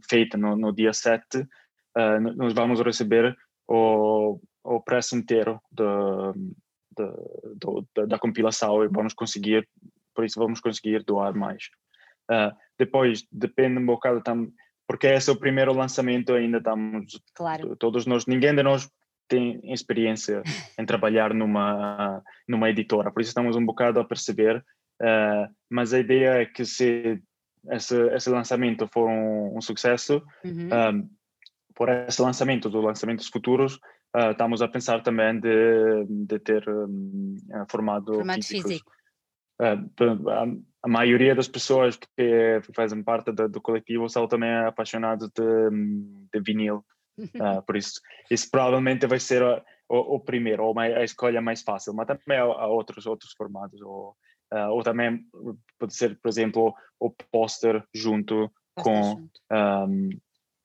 feitas 0.10 0.40
no, 0.40 0.56
no 0.56 0.74
dia 0.74 0.94
7 0.94 1.40
uh, 1.40 2.16
n- 2.20 2.36
nós 2.36 2.54
vamos 2.54 2.80
receber 2.82 3.38
o, 3.68 4.40
o 4.64 4.82
preço 4.82 5.16
inteiro 5.18 5.60
da, 5.72 6.34
da, 6.98 7.14
do- 7.56 7.88
da, 8.08 8.18
compilação 8.20 8.84
e 8.84 8.88
vamos 8.88 9.14
conseguir 9.14 9.68
por 10.16 10.26
isso 10.26 10.40
vamos 10.40 10.60
conseguir 10.60 11.04
doar 11.06 11.34
mais. 11.34 11.70
Ah, 12.30 12.54
depois, 12.78 13.26
depende 13.32 13.80
um 13.80 13.86
bocado, 13.86 14.22
tam, 14.22 14.52
porque 14.86 15.08
esse 15.08 15.30
é 15.30 15.34
o 15.34 15.40
primeiro 15.40 15.74
lançamento, 15.74 16.34
ainda 16.34 16.58
estamos, 16.58 17.22
Claro. 17.34 17.76
todos 17.78 18.06
nós, 18.06 18.26
ninguém 18.26 18.54
de 18.54 18.62
nós 18.62 18.90
tem 19.30 19.62
experiência 19.72 20.42
em 20.78 20.86
trabalhar 20.86 21.34
numa, 21.34 22.22
numa 22.48 22.70
editora, 22.70 23.12
por 23.12 23.22
isso 23.22 23.30
estamos 23.30 23.56
um 23.56 23.66
bocado 23.66 24.00
a 24.00 24.04
perceber, 24.04 24.66
ah, 25.02 25.48
mas 25.70 25.94
a 25.94 26.00
ideia 26.00 26.42
é 26.42 26.46
que 26.46 26.66
se 26.66 27.22
esse, 27.72 27.96
esse 28.16 28.30
lançamento 28.30 28.88
for 28.88 29.08
um, 29.08 29.58
um 29.58 29.62
sucesso, 29.62 30.22
Uhum. 30.44 30.70
um, 30.74 31.10
por 31.76 31.88
esse 31.88 32.22
lançamento, 32.22 32.70
dos 32.70 32.84
lançamentos 32.84 33.28
futuros, 33.28 33.80
ah, 34.14 34.32
estamos 34.32 34.62
a 34.62 34.68
pensar 34.68 35.02
também 35.02 35.40
de, 35.40 36.06
de 36.28 36.40
ter 36.40 36.68
um, 36.68 37.38
formato, 37.70 38.12
físicos. 38.34 38.72
físico. 38.72 38.92
Uh, 39.62 40.30
a, 40.30 40.46
a 40.84 40.88
maioria 40.88 41.36
das 41.36 41.50
pessoas 41.50 41.98
que 41.98 42.62
fazem 42.74 43.04
parte 43.04 43.32
do, 43.32 43.50
do 43.50 43.62
coletivo 43.62 44.08
são 44.08 44.26
também 44.26 44.50
apaixonados 44.66 45.30
de, 45.30 45.70
de 46.34 46.40
vinil, 46.42 46.84
uh, 47.24 47.62
por 47.66 47.76
isso 47.76 48.00
isso 48.30 48.50
provavelmente 48.52 49.08
vai 49.08 49.20
ser 49.20 49.44
o, 49.90 50.16
o 50.16 50.20
primeiro, 50.20 50.64
ou 50.64 50.80
a 50.80 51.04
escolha 51.04 51.42
mais 51.42 51.62
fácil, 51.62 51.94
mas 51.94 52.08
também 52.08 52.38
há, 52.38 52.44
há 52.44 52.68
outros 52.68 53.06
outros 53.06 53.34
formatos, 53.34 53.82
ou, 53.82 54.16
uh, 54.54 54.70
ou 54.70 54.84
também 54.84 55.24
pode 55.80 55.94
ser, 55.96 56.20
por 56.22 56.30
exemplo, 56.30 56.74
o 57.00 57.10
póster 57.32 57.84
junto 57.94 58.52
com, 58.76 59.28
um, 59.52 60.10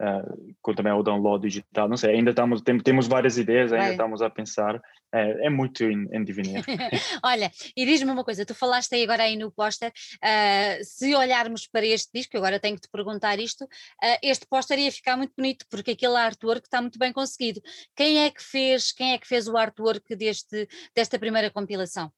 uh, 0.00 0.54
com 0.62 0.74
também 0.74 0.92
o 0.92 1.02
download 1.02 1.46
digital, 1.46 1.88
não 1.88 1.96
sei, 1.96 2.14
ainda 2.16 2.30
estamos, 2.30 2.62
tem- 2.62 2.78
temos 2.78 3.06
várias 3.06 3.38
ideias, 3.38 3.72
ainda 3.72 3.84
Vai. 3.84 3.92
estamos 3.92 4.22
a 4.22 4.30
pensar, 4.30 4.80
é, 5.12 5.46
é 5.46 5.50
muito 5.50 5.84
em, 5.84 6.08
em 6.12 6.24
divinir. 6.24 6.62
Olha, 7.22 7.50
e 7.76 7.84
diz-me 7.86 8.10
uma 8.10 8.24
coisa, 8.24 8.44
tu 8.44 8.54
falaste 8.54 8.94
aí 8.94 9.02
agora 9.04 9.22
aí 9.24 9.36
no 9.36 9.50
póster, 9.52 9.92
ah, 10.22 10.78
se 10.82 11.14
olharmos 11.14 11.66
para 11.66 11.86
este 11.86 12.10
disco, 12.12 12.36
agora 12.36 12.58
tenho 12.60 12.76
que 12.76 12.82
te 12.82 12.90
perguntar 12.90 13.38
isto, 13.38 13.66
ah, 14.02 14.18
este 14.22 14.46
póster 14.46 14.78
ia 14.78 14.90
ficar 14.92 15.16
muito 15.16 15.32
bonito, 15.36 15.64
porque 15.70 15.92
aquele 15.92 16.16
artwork 16.16 16.66
está 16.66 16.80
muito 16.80 16.98
bem 16.98 17.12
conseguido. 17.12 17.60
Quem 17.94 18.24
é 18.24 18.30
que 18.30 18.42
fez, 18.42 18.92
quem 18.92 19.12
é 19.12 19.18
que 19.18 19.26
fez 19.26 19.46
o 19.48 19.56
artwork 19.56 20.14
deste, 20.16 20.68
desta 20.94 21.18
primeira 21.18 21.50
compilação? 21.50 22.10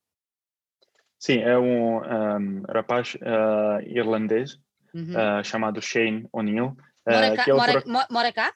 Sim, 1.18 1.38
é 1.38 1.58
um, 1.58 1.96
um 1.98 2.62
rapaz 2.68 3.14
uh, 3.16 3.80
irlandês 3.86 4.58
Uhum. 4.94 5.12
uh, 5.12 5.44
chamado 5.44 5.82
Shane 5.82 6.26
O'Neill. 6.32 6.74
Uh, 7.06 7.12
mora, 7.12 7.36
cá, 7.36 7.44
que 7.44 7.50
ele, 7.50 7.58
mora- 7.58 7.72
por- 7.82 7.90
mo- 7.90 8.06
mora 8.10 8.32
cá? 8.32 8.54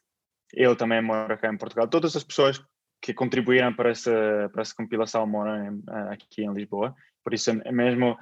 ele 0.53 0.77
também 0.77 1.01
mora 1.03 1.37
cá 1.37 1.53
em 1.53 1.57
Portugal. 1.57 1.89
Todas 1.89 2.17
as 2.17 2.25
pessoas 2.25 2.61
que 3.03 3.15
contribuíram 3.15 3.73
para 3.73 3.91
essa, 3.91 4.51
para 4.53 4.63
essa 4.63 4.75
compilação 4.75 5.27
moram 5.27 5.79
uh, 5.89 6.11
aqui 6.13 6.43
em 6.43 6.53
Lisboa. 6.53 6.95
Por 7.25 7.35
isso, 7.35 7.51
é 7.51 7.73
mesmo, 7.73 8.19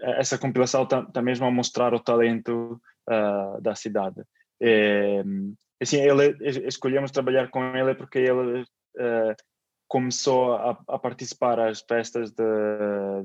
essa 0.00 0.38
compilação 0.38 0.84
está 0.84 1.22
mesmo 1.22 1.46
a 1.46 1.50
mostrar 1.50 1.92
o 1.94 2.00
talento 2.00 2.80
uh, 3.08 3.60
da 3.60 3.74
cidade. 3.74 4.22
E, 4.60 5.24
assim, 5.80 6.00
ele, 6.00 6.36
escolhemos 6.68 7.10
trabalhar 7.10 7.48
com 7.50 7.64
ele 7.76 7.94
porque 7.94 8.18
ele 8.18 8.62
uh, 8.62 9.34
começou 9.88 10.54
a, 10.54 10.78
a 10.88 10.98
participar 10.98 11.58
às 11.60 11.80
festas 11.80 12.30
de, 12.30 12.44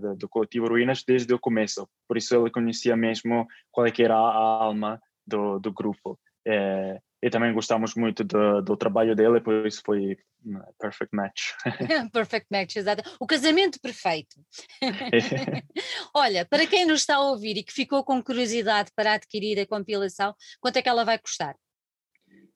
de- 0.01 0.15
do 0.17 0.27
coletivo 0.27 0.67
Ruínas 0.67 1.03
desde 1.07 1.33
o 1.33 1.39
começo. 1.39 1.87
Por 2.07 2.17
isso 2.17 2.35
ele 2.35 2.49
conhecia 2.51 2.97
mesmo 2.97 3.47
qual 3.71 3.87
é 3.87 3.91
que 3.91 4.03
era 4.03 4.15
a 4.15 4.19
alma 4.19 4.99
do, 5.25 5.59
do 5.59 5.71
grupo. 5.71 6.19
Eh, 6.47 6.99
e 7.21 7.29
também 7.29 7.51
gostamos 7.51 7.93
muito 7.95 8.23
do, 8.23 8.61
do 8.61 8.77
trabalho 8.77 9.15
dele, 9.15 9.41
por 9.41 9.65
isso 9.65 9.81
foi 9.85 10.17
um 10.45 10.59
perfect 10.79 11.13
match. 11.13 11.51
Perfect 12.13 12.47
match, 12.49 12.75
exato. 12.77 13.03
O 13.19 13.25
casamento 13.25 13.79
perfeito. 13.81 14.35
Olha, 16.13 16.45
para 16.45 16.65
quem 16.67 16.85
nos 16.85 17.01
está 17.01 17.15
a 17.15 17.21
ouvir 17.21 17.57
e 17.57 17.63
que 17.63 17.73
ficou 17.73 18.03
com 18.03 18.23
curiosidade 18.23 18.91
para 18.95 19.13
adquirir 19.13 19.59
a 19.59 19.67
compilação, 19.67 20.33
quanto 20.61 20.77
é 20.77 20.81
que 20.81 20.87
ela 20.87 21.03
vai 21.03 21.17
custar? 21.17 21.55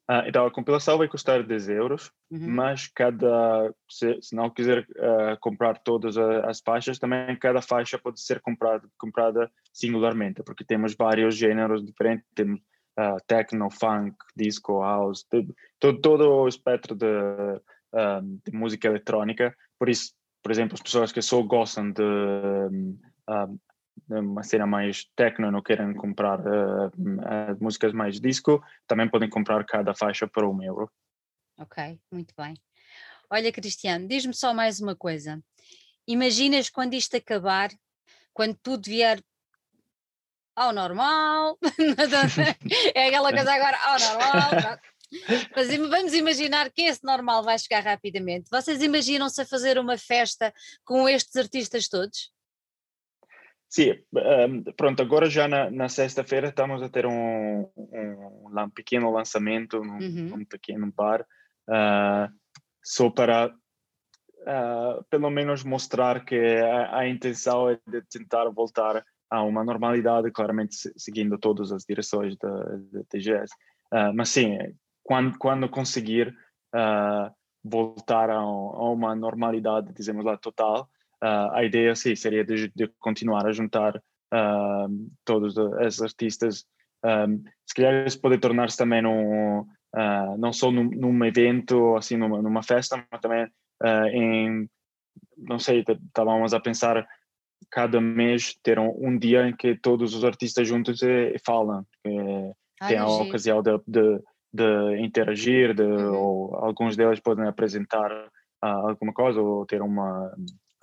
Ah, 0.07 0.23
então 0.27 0.45
a 0.45 0.51
compilação 0.51 0.97
vai 0.97 1.07
custar 1.07 1.43
10 1.43 1.69
euros, 1.69 2.11
Uhum. 2.29 2.51
mas 2.51 2.87
cada, 2.87 3.73
se, 3.89 4.21
se 4.21 4.35
não 4.35 4.49
quiser 4.49 4.85
ah, 4.99 5.37
comprar 5.41 5.79
todas 5.79 6.17
as 6.17 6.61
faixas, 6.61 6.99
também 6.99 7.35
cada 7.37 7.61
faixa 7.61 7.97
pode 7.97 8.21
ser 8.21 8.39
comprada, 8.41 8.87
comprada 8.97 9.51
singularmente, 9.73 10.43
porque 10.43 10.63
temos 10.63 10.95
vários 10.95 11.35
gêneros 11.35 11.83
diferentes, 11.83 12.25
temos 12.35 12.61
ah, 12.97 13.17
techno, 13.27 13.69
funk, 13.69 14.15
disco, 14.35 14.81
house, 14.81 15.25
todo, 15.79 15.99
todo 16.01 16.29
o 16.29 16.47
espectro 16.47 16.95
de, 16.95 17.05
ah, 17.93 18.21
de 18.21 18.51
música 18.51 18.87
eletrónica, 18.87 19.55
por 19.77 19.89
isso, 19.89 20.13
por 20.41 20.51
exemplo, 20.51 20.75
as 20.75 20.81
pessoas 20.81 21.11
que 21.11 21.21
só 21.21 21.41
gostam 21.41 21.91
de, 21.91 22.03
ah, 23.27 23.47
de 24.07 24.15
uma 24.19 24.43
cena 24.43 24.65
mais 24.65 25.05
techno, 25.15 25.51
não 25.51 25.61
querem 25.61 25.93
comprar 25.93 26.39
ah, 26.39 26.91
ah, 27.23 27.55
músicas 27.59 27.93
mais 27.93 28.19
disco, 28.19 28.63
também 28.87 29.09
podem 29.09 29.29
comprar 29.29 29.63
cada 29.65 29.93
faixa 29.93 30.27
por 30.27 30.43
um 30.43 30.61
euro. 30.61 30.91
Ok, 31.57 31.99
muito 32.11 32.33
bem. 32.35 32.55
Olha, 33.29 33.51
Cristiano, 33.51 34.07
diz-me 34.07 34.33
só 34.33 34.53
mais 34.53 34.81
uma 34.81 34.95
coisa. 34.95 35.41
Imaginas 36.07 36.69
quando 36.69 36.95
isto 36.95 37.15
acabar, 37.15 37.69
quando 38.33 38.57
tudo 38.61 38.89
vier 38.89 39.23
ao 40.61 40.73
normal, 40.73 41.57
é 42.95 43.07
aquela 43.07 43.31
coisa 43.33 43.51
agora 43.53 43.77
ao 43.85 43.99
normal. 43.99 44.79
Mas 45.55 45.67
vamos 45.75 46.13
imaginar 46.13 46.69
que 46.71 46.83
esse 46.83 47.03
normal 47.03 47.43
vai 47.43 47.57
chegar 47.59 47.83
rapidamente. 47.83 48.49
Vocês 48.49 48.81
imaginam-se 48.81 49.41
a 49.41 49.45
fazer 49.45 49.77
uma 49.77 49.97
festa 49.97 50.53
com 50.85 51.09
estes 51.09 51.35
artistas 51.35 51.87
todos? 51.89 52.31
Sim, 53.67 53.93
ehm, 54.15 54.63
pronto, 54.75 55.01
agora 55.01 55.29
já 55.29 55.47
na, 55.47 55.69
na 55.71 55.87
sexta-feira 55.89 56.49
estamos 56.49 56.81
a 56.83 56.89
ter 56.89 57.05
um, 57.05 57.69
um, 57.77 58.49
lan- 58.49 58.69
pequeno 58.69 59.09
lançamento 59.11 59.79
num, 59.83 59.97
Uhum. 60.33 60.45
pequeno 60.45 60.91
bar, 60.91 61.25
ah, 61.69 62.29
só 62.83 63.09
para 63.09 63.53
ah, 64.45 64.99
pelo 65.09 65.29
menos 65.29 65.63
mostrar 65.63 66.25
que 66.25 66.35
a, 66.37 66.99
a 66.99 67.07
intenção 67.07 67.69
é 67.69 67.79
de 67.87 68.01
tentar 68.09 68.49
voltar 68.49 69.05
a 69.31 69.41
uma 69.43 69.63
normalidade, 69.63 70.29
claramente 70.29 70.75
se- 70.75 70.93
seguindo 70.97 71.37
todas 71.37 71.71
as 71.71 71.85
direções 71.85 72.35
da, 72.37 72.49
da 72.91 73.03
TGS. 73.09 73.53
Ah, 73.89 74.11
mas 74.13 74.29
sim, 74.29 74.57
quando, 75.03 75.37
quando 75.37 75.69
conseguir 75.69 76.35
ah, 76.73 77.31
voltar 77.63 78.29
a, 78.29 78.45
um- 78.45 78.69
a 78.75 78.91
uma 78.91 79.15
normalidade, 79.15 79.93
dizemos 79.93 80.25
lá, 80.25 80.37
total, 80.37 80.89
ah, 81.21 81.49
a 81.59 81.63
ideia 81.63 81.95
sim 81.95 82.13
seria 82.15 82.43
de, 82.43 82.69
de 82.75 82.87
continuar 82.99 83.47
a 83.47 83.53
juntar 83.53 84.01
todos 85.25 85.57
os 85.57 86.01
artistas. 86.01 86.65
ah, 87.03 87.25
se 87.65 87.73
calhar 87.75 88.05
isso 88.05 88.19
pode 88.21 88.37
tornar-se 88.37 88.77
também 88.77 89.01
num, 89.01 89.65
não 90.39 90.53
só 90.53 90.71
num, 90.71 90.85
num 90.89 91.25
evento, 91.25 91.95
assim, 91.97 92.17
numa, 92.17 92.41
numa 92.41 92.63
festa, 92.63 93.05
mas 93.11 93.21
também 93.21 93.47
em 94.13 94.69
não 95.37 95.59
sei, 95.59 95.83
estávamos 95.87 96.53
a 96.53 96.59
pensar 96.59 97.05
cada 97.69 98.01
mês 98.01 98.55
ter 98.63 98.79
um, 98.79 99.17
dia 99.17 99.47
em 99.47 99.55
que 99.55 99.75
todos 99.75 100.15
os 100.15 100.23
artistas 100.23 100.67
juntos 100.67 101.01
e, 101.01 101.33
e 101.35 101.39
falam, 101.45 101.85
tem 102.87 102.97
a 102.97 103.07
ocasião 103.07 103.61
de, 103.61 103.77
de, 103.87 104.19
de, 104.53 104.97
interagir, 105.01 105.73
de, 105.73 105.83
uhum. 105.83 106.15
ou 106.15 106.55
alguns 106.55 106.95
deles 106.95 107.19
podem 107.19 107.47
apresentar 107.47 108.11
uh, 108.11 108.87
alguma 108.89 109.13
coisa 109.13 109.41
ou 109.41 109.65
ter 109.65 109.81
uma 109.81 110.33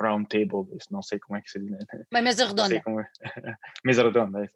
round 0.00 0.28
table, 0.28 0.68
não 0.90 1.02
sei 1.02 1.18
como 1.18 1.36
é 1.36 1.42
que 1.42 1.50
se 1.50 1.58
diz. 1.58 1.70
Né? 1.70 1.78
Uma 2.12 2.22
mesa 2.22 2.46
redonda. 2.46 2.76
É. 2.76 2.82
mesa 3.84 4.04
redonda, 4.04 4.44
é, 4.44 4.48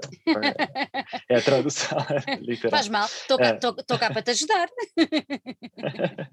é 1.28 1.37
a 1.37 1.42
tradução 1.42 1.98
literal. 2.40 2.70
Faz 2.70 2.88
mal, 2.88 3.06
estou 3.06 3.37
cá, 3.38 3.46
é. 3.48 3.98
cá 3.98 4.11
para 4.11 4.22
te 4.22 4.30
ajudar. 4.30 4.68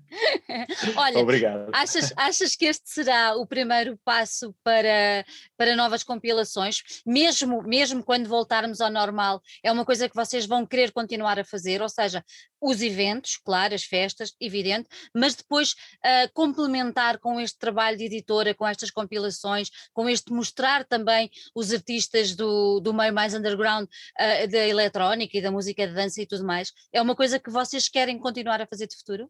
Olha, 0.96 1.20
Obrigado. 1.20 1.70
Achas, 1.74 2.14
achas 2.16 2.56
que 2.56 2.66
este 2.66 2.90
será 2.90 3.36
o 3.36 3.46
primeiro 3.46 4.00
passo 4.04 4.56
para, 4.64 5.26
para 5.58 5.76
novas 5.76 6.04
compilações? 6.04 6.82
Mesmo, 7.06 7.62
mesmo 7.64 8.04
quando 8.04 8.28
voltarmos 8.28 8.82
ao 8.82 8.90
normal, 8.90 9.42
é 9.64 9.72
uma 9.72 9.86
coisa 9.86 10.10
que 10.10 10.16
vocês 10.16 10.46
vão 10.46 10.66
querer 10.66 10.92
continuar 10.92 11.40
a 11.40 11.44
fazer, 11.44 11.82
ou 11.82 11.90
seja, 11.90 12.24
os 12.62 12.82
eventos, 12.82 13.38
claro, 13.38 13.74
as 13.74 13.84
festas, 13.84 14.34
evidente, 14.40 14.90
mas 15.14 15.36
depois 15.36 15.72
uh, 15.72 16.32
complementar 16.34 17.20
com 17.20 17.40
este 17.40 17.58
trabalho 17.58 17.98
de 17.98 18.06
editora, 18.06 18.54
com 18.54 18.68
estas 18.68 18.92
compilações, 18.92 19.70
com 19.94 20.10
este 20.10 20.34
mostrar 20.34 20.84
também 20.84 21.30
os 21.56 21.72
artistas 21.72 22.36
do, 22.36 22.80
do 22.80 22.94
meio 22.94 23.14
mais 23.14 23.34
underground 23.34 23.86
uh, 23.86 24.48
da 24.50 24.68
eletrónica 24.68 25.38
e 25.38 25.42
da 25.42 25.52
música 25.52 25.88
de 25.88 25.94
dança 25.94 26.22
e 26.22 26.26
tudo 26.26 26.44
mais. 26.44 26.72
É 26.92 27.02
uma 27.02 27.16
coisa 27.16 27.40
que 27.40 27.50
vocês 27.50 27.88
querem 27.88 28.18
continuar 28.18 28.62
a 28.62 28.68
fazer 28.68 28.88
de 28.88 28.98
futuro? 28.98 29.30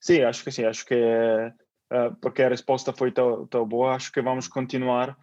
Sim, 0.00 0.22
acho 0.22 0.44
que 0.44 0.50
sim, 0.50 0.64
acho 0.64 0.84
que 0.84 0.94
é, 0.94 1.52
uh, 1.92 2.14
porque 2.20 2.42
a 2.42 2.48
resposta 2.48 2.92
foi 2.92 3.10
tão, 3.10 3.46
tão 3.46 3.66
boa, 3.66 3.94
acho 3.94 4.12
que 4.12 4.20
vamos 4.20 4.48
continuar, 4.48 5.16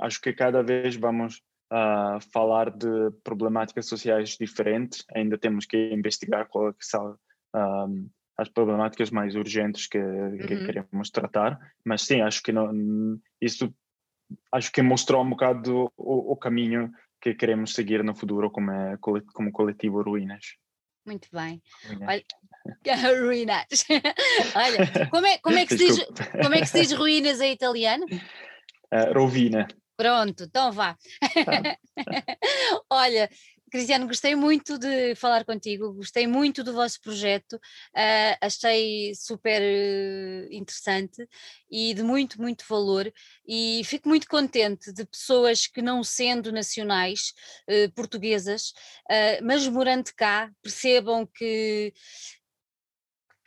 acho 0.00 0.20
que 0.20 0.32
cada 0.32 0.62
vez 0.62 0.94
vamos 0.94 1.42
falar 2.32 2.70
de 2.70 3.10
problemáticas 3.24 3.86
sociais 3.86 4.36
diferentes, 4.38 5.04
ainda 5.14 5.38
temos 5.38 5.66
que 5.66 5.92
investigar 5.92 6.46
quais 6.48 6.74
é 6.74 6.78
são 6.80 7.16
um, 7.54 8.08
as 8.36 8.48
problemáticas 8.48 9.10
mais 9.10 9.36
urgentes 9.36 9.86
que, 9.86 9.98
que 9.98 10.54
uhum. 10.54 10.64
queremos 10.64 11.10
tratar, 11.10 11.58
mas 11.84 12.02
sim, 12.02 12.22
acho 12.22 12.42
que 12.42 12.52
não, 12.52 12.72
isso 13.40 13.72
acho 14.52 14.72
que 14.72 14.82
mostrou 14.82 15.22
um 15.22 15.30
bocado 15.30 15.92
o, 15.96 16.32
o 16.32 16.36
caminho 16.36 16.90
que 17.20 17.34
queremos 17.34 17.74
seguir 17.74 18.02
no 18.02 18.14
futuro 18.14 18.50
como, 18.50 18.70
é, 18.70 18.96
como 18.96 19.52
coletivo 19.52 20.02
Ruínas. 20.02 20.56
Muito 21.06 21.28
bem. 21.32 21.62
Ruínas. 21.84 22.08
Olha, 22.08 22.24
ruínas. 23.20 23.66
Olha, 24.54 25.08
como 25.10 25.26
é, 25.26 25.38
como, 25.38 25.58
é 25.58 25.66
que 25.66 25.76
se 25.76 25.84
diz, 25.86 26.04
como 26.42 26.54
é 26.54 26.60
que 26.60 26.66
se 26.66 26.80
diz 26.80 26.92
ruínas 26.92 27.40
em 27.40 27.52
italiano? 27.52 28.04
Uh, 28.92 29.12
rovina. 29.14 29.66
Pronto, 29.96 30.44
então 30.44 30.72
vá. 30.72 30.96
Tá. 31.44 31.76
Olha, 32.90 33.28
Cristiano, 33.70 34.06
gostei 34.06 34.34
muito 34.34 34.76
de 34.78 35.14
falar 35.14 35.44
contigo, 35.44 35.92
gostei 35.92 36.26
muito 36.26 36.64
do 36.64 36.72
vosso 36.72 37.00
projeto, 37.00 37.54
uh, 37.54 38.36
achei 38.40 39.14
super 39.14 39.62
uh, 39.62 40.52
interessante 40.52 41.28
e 41.70 41.94
de 41.94 42.02
muito, 42.02 42.40
muito 42.40 42.64
valor. 42.68 43.12
E 43.46 43.82
fico 43.84 44.08
muito 44.08 44.28
contente 44.28 44.92
de 44.92 45.04
pessoas 45.04 45.66
que, 45.66 45.80
não 45.80 46.02
sendo 46.02 46.50
nacionais 46.50 47.32
uh, 47.68 47.92
portuguesas, 47.92 48.72
mas 49.42 49.66
morando 49.66 50.10
cá, 50.16 50.50
percebam 50.62 51.26
que 51.26 51.92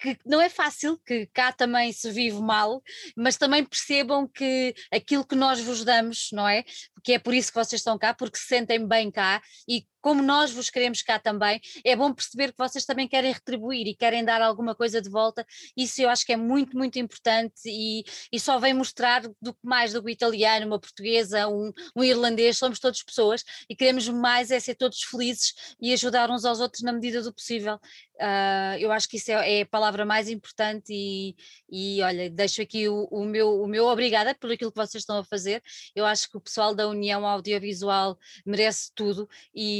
que 0.03 0.17
não 0.25 0.41
é 0.41 0.49
fácil, 0.49 0.99
que 1.05 1.27
cá 1.27 1.53
também 1.53 1.93
se 1.93 2.11
vive 2.11 2.41
mal, 2.41 2.83
mas 3.15 3.37
também 3.37 3.63
percebam 3.63 4.27
que 4.27 4.75
aquilo 4.91 5.25
que 5.25 5.35
nós 5.35 5.61
vos 5.61 5.85
damos, 5.85 6.27
não 6.33 6.47
é? 6.47 6.65
Que 7.01 7.13
é 7.13 7.19
por 7.19 7.33
isso 7.33 7.49
que 7.53 7.57
vocês 7.57 7.79
estão 7.79 7.97
cá, 7.97 8.13
porque 8.13 8.37
se 8.37 8.47
sentem 8.47 8.85
bem 8.85 9.09
cá 9.09 9.41
e 9.67 9.85
como 10.03 10.21
nós 10.21 10.51
vos 10.51 10.69
queremos 10.69 11.01
cá 11.01 11.17
também, 11.17 11.61
é 11.85 11.95
bom 11.95 12.13
perceber 12.13 12.51
que 12.51 12.57
vocês 12.57 12.83
também 12.83 13.07
querem 13.07 13.31
retribuir 13.31 13.87
e 13.87 13.95
querem 13.95 14.23
dar 14.23 14.41
alguma 14.41 14.75
coisa 14.75 15.01
de 15.01 15.09
volta. 15.09 15.45
Isso 15.77 16.01
eu 16.01 16.09
acho 16.09 16.25
que 16.25 16.33
é 16.33 16.35
muito, 16.35 16.77
muito 16.77 16.99
importante 16.99 17.61
e, 17.65 18.03
e 18.29 18.37
só 18.37 18.59
vem 18.59 18.73
mostrar 18.73 19.21
do 19.41 19.53
que 19.53 19.61
mais 19.63 19.93
do 19.93 20.03
que 20.03 20.11
italiano, 20.11 20.67
uma 20.67 20.79
portuguesa, 20.79 21.47
um, 21.47 21.71
um 21.95 22.03
irlandês, 22.03 22.57
somos 22.57 22.79
todos 22.79 23.01
pessoas 23.01 23.45
e 23.69 23.75
queremos 23.77 24.09
mais 24.09 24.51
é 24.51 24.59
ser 24.59 24.75
todos 24.75 25.01
felizes 25.03 25.53
e 25.81 25.93
ajudar 25.93 26.29
uns 26.29 26.43
aos 26.43 26.59
outros 26.59 26.83
na 26.83 26.91
medida 26.91 27.21
do 27.21 27.33
possível. 27.33 27.79
Uh, 28.15 28.77
eu 28.79 28.91
acho 28.91 29.07
que 29.07 29.17
isso 29.17 29.31
é, 29.31 29.59
é, 29.59 29.61
a 29.61 29.65
palavra 29.65 29.92
mais 30.05 30.29
importante 30.29 30.91
e, 30.91 31.35
e 31.69 32.01
olha, 32.01 32.29
deixo 32.29 32.61
aqui 32.61 32.87
o, 32.87 33.07
o, 33.11 33.25
meu, 33.25 33.61
o 33.61 33.67
meu 33.67 33.85
obrigada 33.85 34.35
por 34.35 34.51
aquilo 34.51 34.71
que 34.71 34.77
vocês 34.77 35.01
estão 35.01 35.17
a 35.17 35.23
fazer. 35.23 35.61
Eu 35.95 36.05
acho 36.05 36.29
que 36.29 36.37
o 36.37 36.41
pessoal 36.41 36.73
da 36.75 36.87
União 36.87 37.25
Audiovisual 37.25 38.17
merece 38.45 38.91
tudo 38.93 39.29
e 39.53 39.73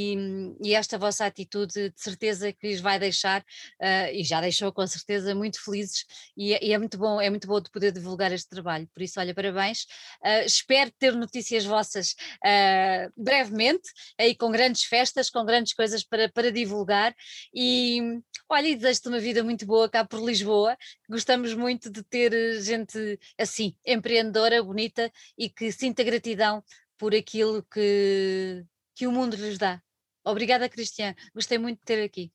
e, 0.62 0.74
esta 0.74 0.98
vossa 0.98 1.26
atitude 1.26 1.90
de 1.90 2.00
certeza 2.00 2.52
que 2.52 2.66
lhes 2.66 2.80
vai 2.80 2.98
deixar, 2.98 3.40
uh, 3.40 4.12
e 4.12 4.24
já 4.24 4.40
deixou 4.40 4.72
com 4.72 4.86
certeza, 4.86 5.34
muito 5.34 5.62
felizes 5.62 6.04
e, 6.36 6.52
e, 6.52 6.72
é 6.72 6.78
muito 6.78 6.98
bom, 6.98 7.20
é 7.20 7.30
muito 7.30 7.46
bom 7.46 7.60
de 7.60 7.70
poder 7.70 7.92
divulgar 7.92 8.32
este 8.32 8.48
trabalho. 8.48 8.88
Por 8.92 9.02
isso, 9.02 9.20
olha, 9.20 9.34
parabéns. 9.34 9.82
Uh, 10.22 10.44
espero 10.46 10.90
ter 10.98 11.14
notícias 11.14 11.64
vossas 11.64 12.12
uh, 12.44 13.12
brevemente, 13.16 13.88
aí 14.18 14.34
com 14.34 14.50
grandes 14.50 14.84
festas, 14.84 15.30
com 15.30 15.44
grandes 15.44 15.74
coisas 15.74 16.04
para, 16.04 16.28
para 16.28 16.50
divulgar 16.50 17.14
e 17.54 18.20
olha, 18.48 18.68
e 18.68 18.76
desejo-te 18.76 19.08
uma 19.08 19.18
vida 19.18 19.42
muito 19.42 19.66
boa 19.66 19.88
cá 19.88 20.04
por 20.04 20.20
Lisboa. 20.24 20.76
Gostamos 21.08 21.54
muito 21.54 21.90
de 21.90 22.02
ter 22.02 22.32
gente 22.62 23.18
assim, 23.38 23.74
empreendedora, 23.84 24.62
bonita 24.62 25.10
e 25.36 25.48
que 25.48 25.72
sinta 25.72 26.02
gratidão 26.02 26.62
por 26.98 27.14
aquilo 27.14 27.62
que, 27.64 28.64
que 28.94 29.06
o 29.06 29.12
mundo 29.12 29.36
lhes 29.36 29.58
dá. 29.58 29.80
Obrigada, 30.24 30.68
Cristian. 30.68 31.14
Gostei 31.34 31.58
muito 31.58 31.78
de 31.78 31.84
ter 31.84 32.02
aqui. 32.02 32.32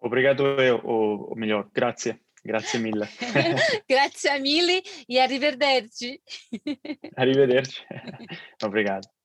Obrigado 0.00 0.44
eu, 0.60 0.80
ou, 0.84 1.34
melhor, 1.36 1.68
grazie. 1.72 2.18
Grazie 2.44 2.80
mille. 2.80 3.06
grazie 3.88 4.38
mille 4.40 4.82
e 5.08 5.20
arrivederci. 5.20 6.20
arrivederci. 7.16 7.80
Obrigado. 8.64 9.21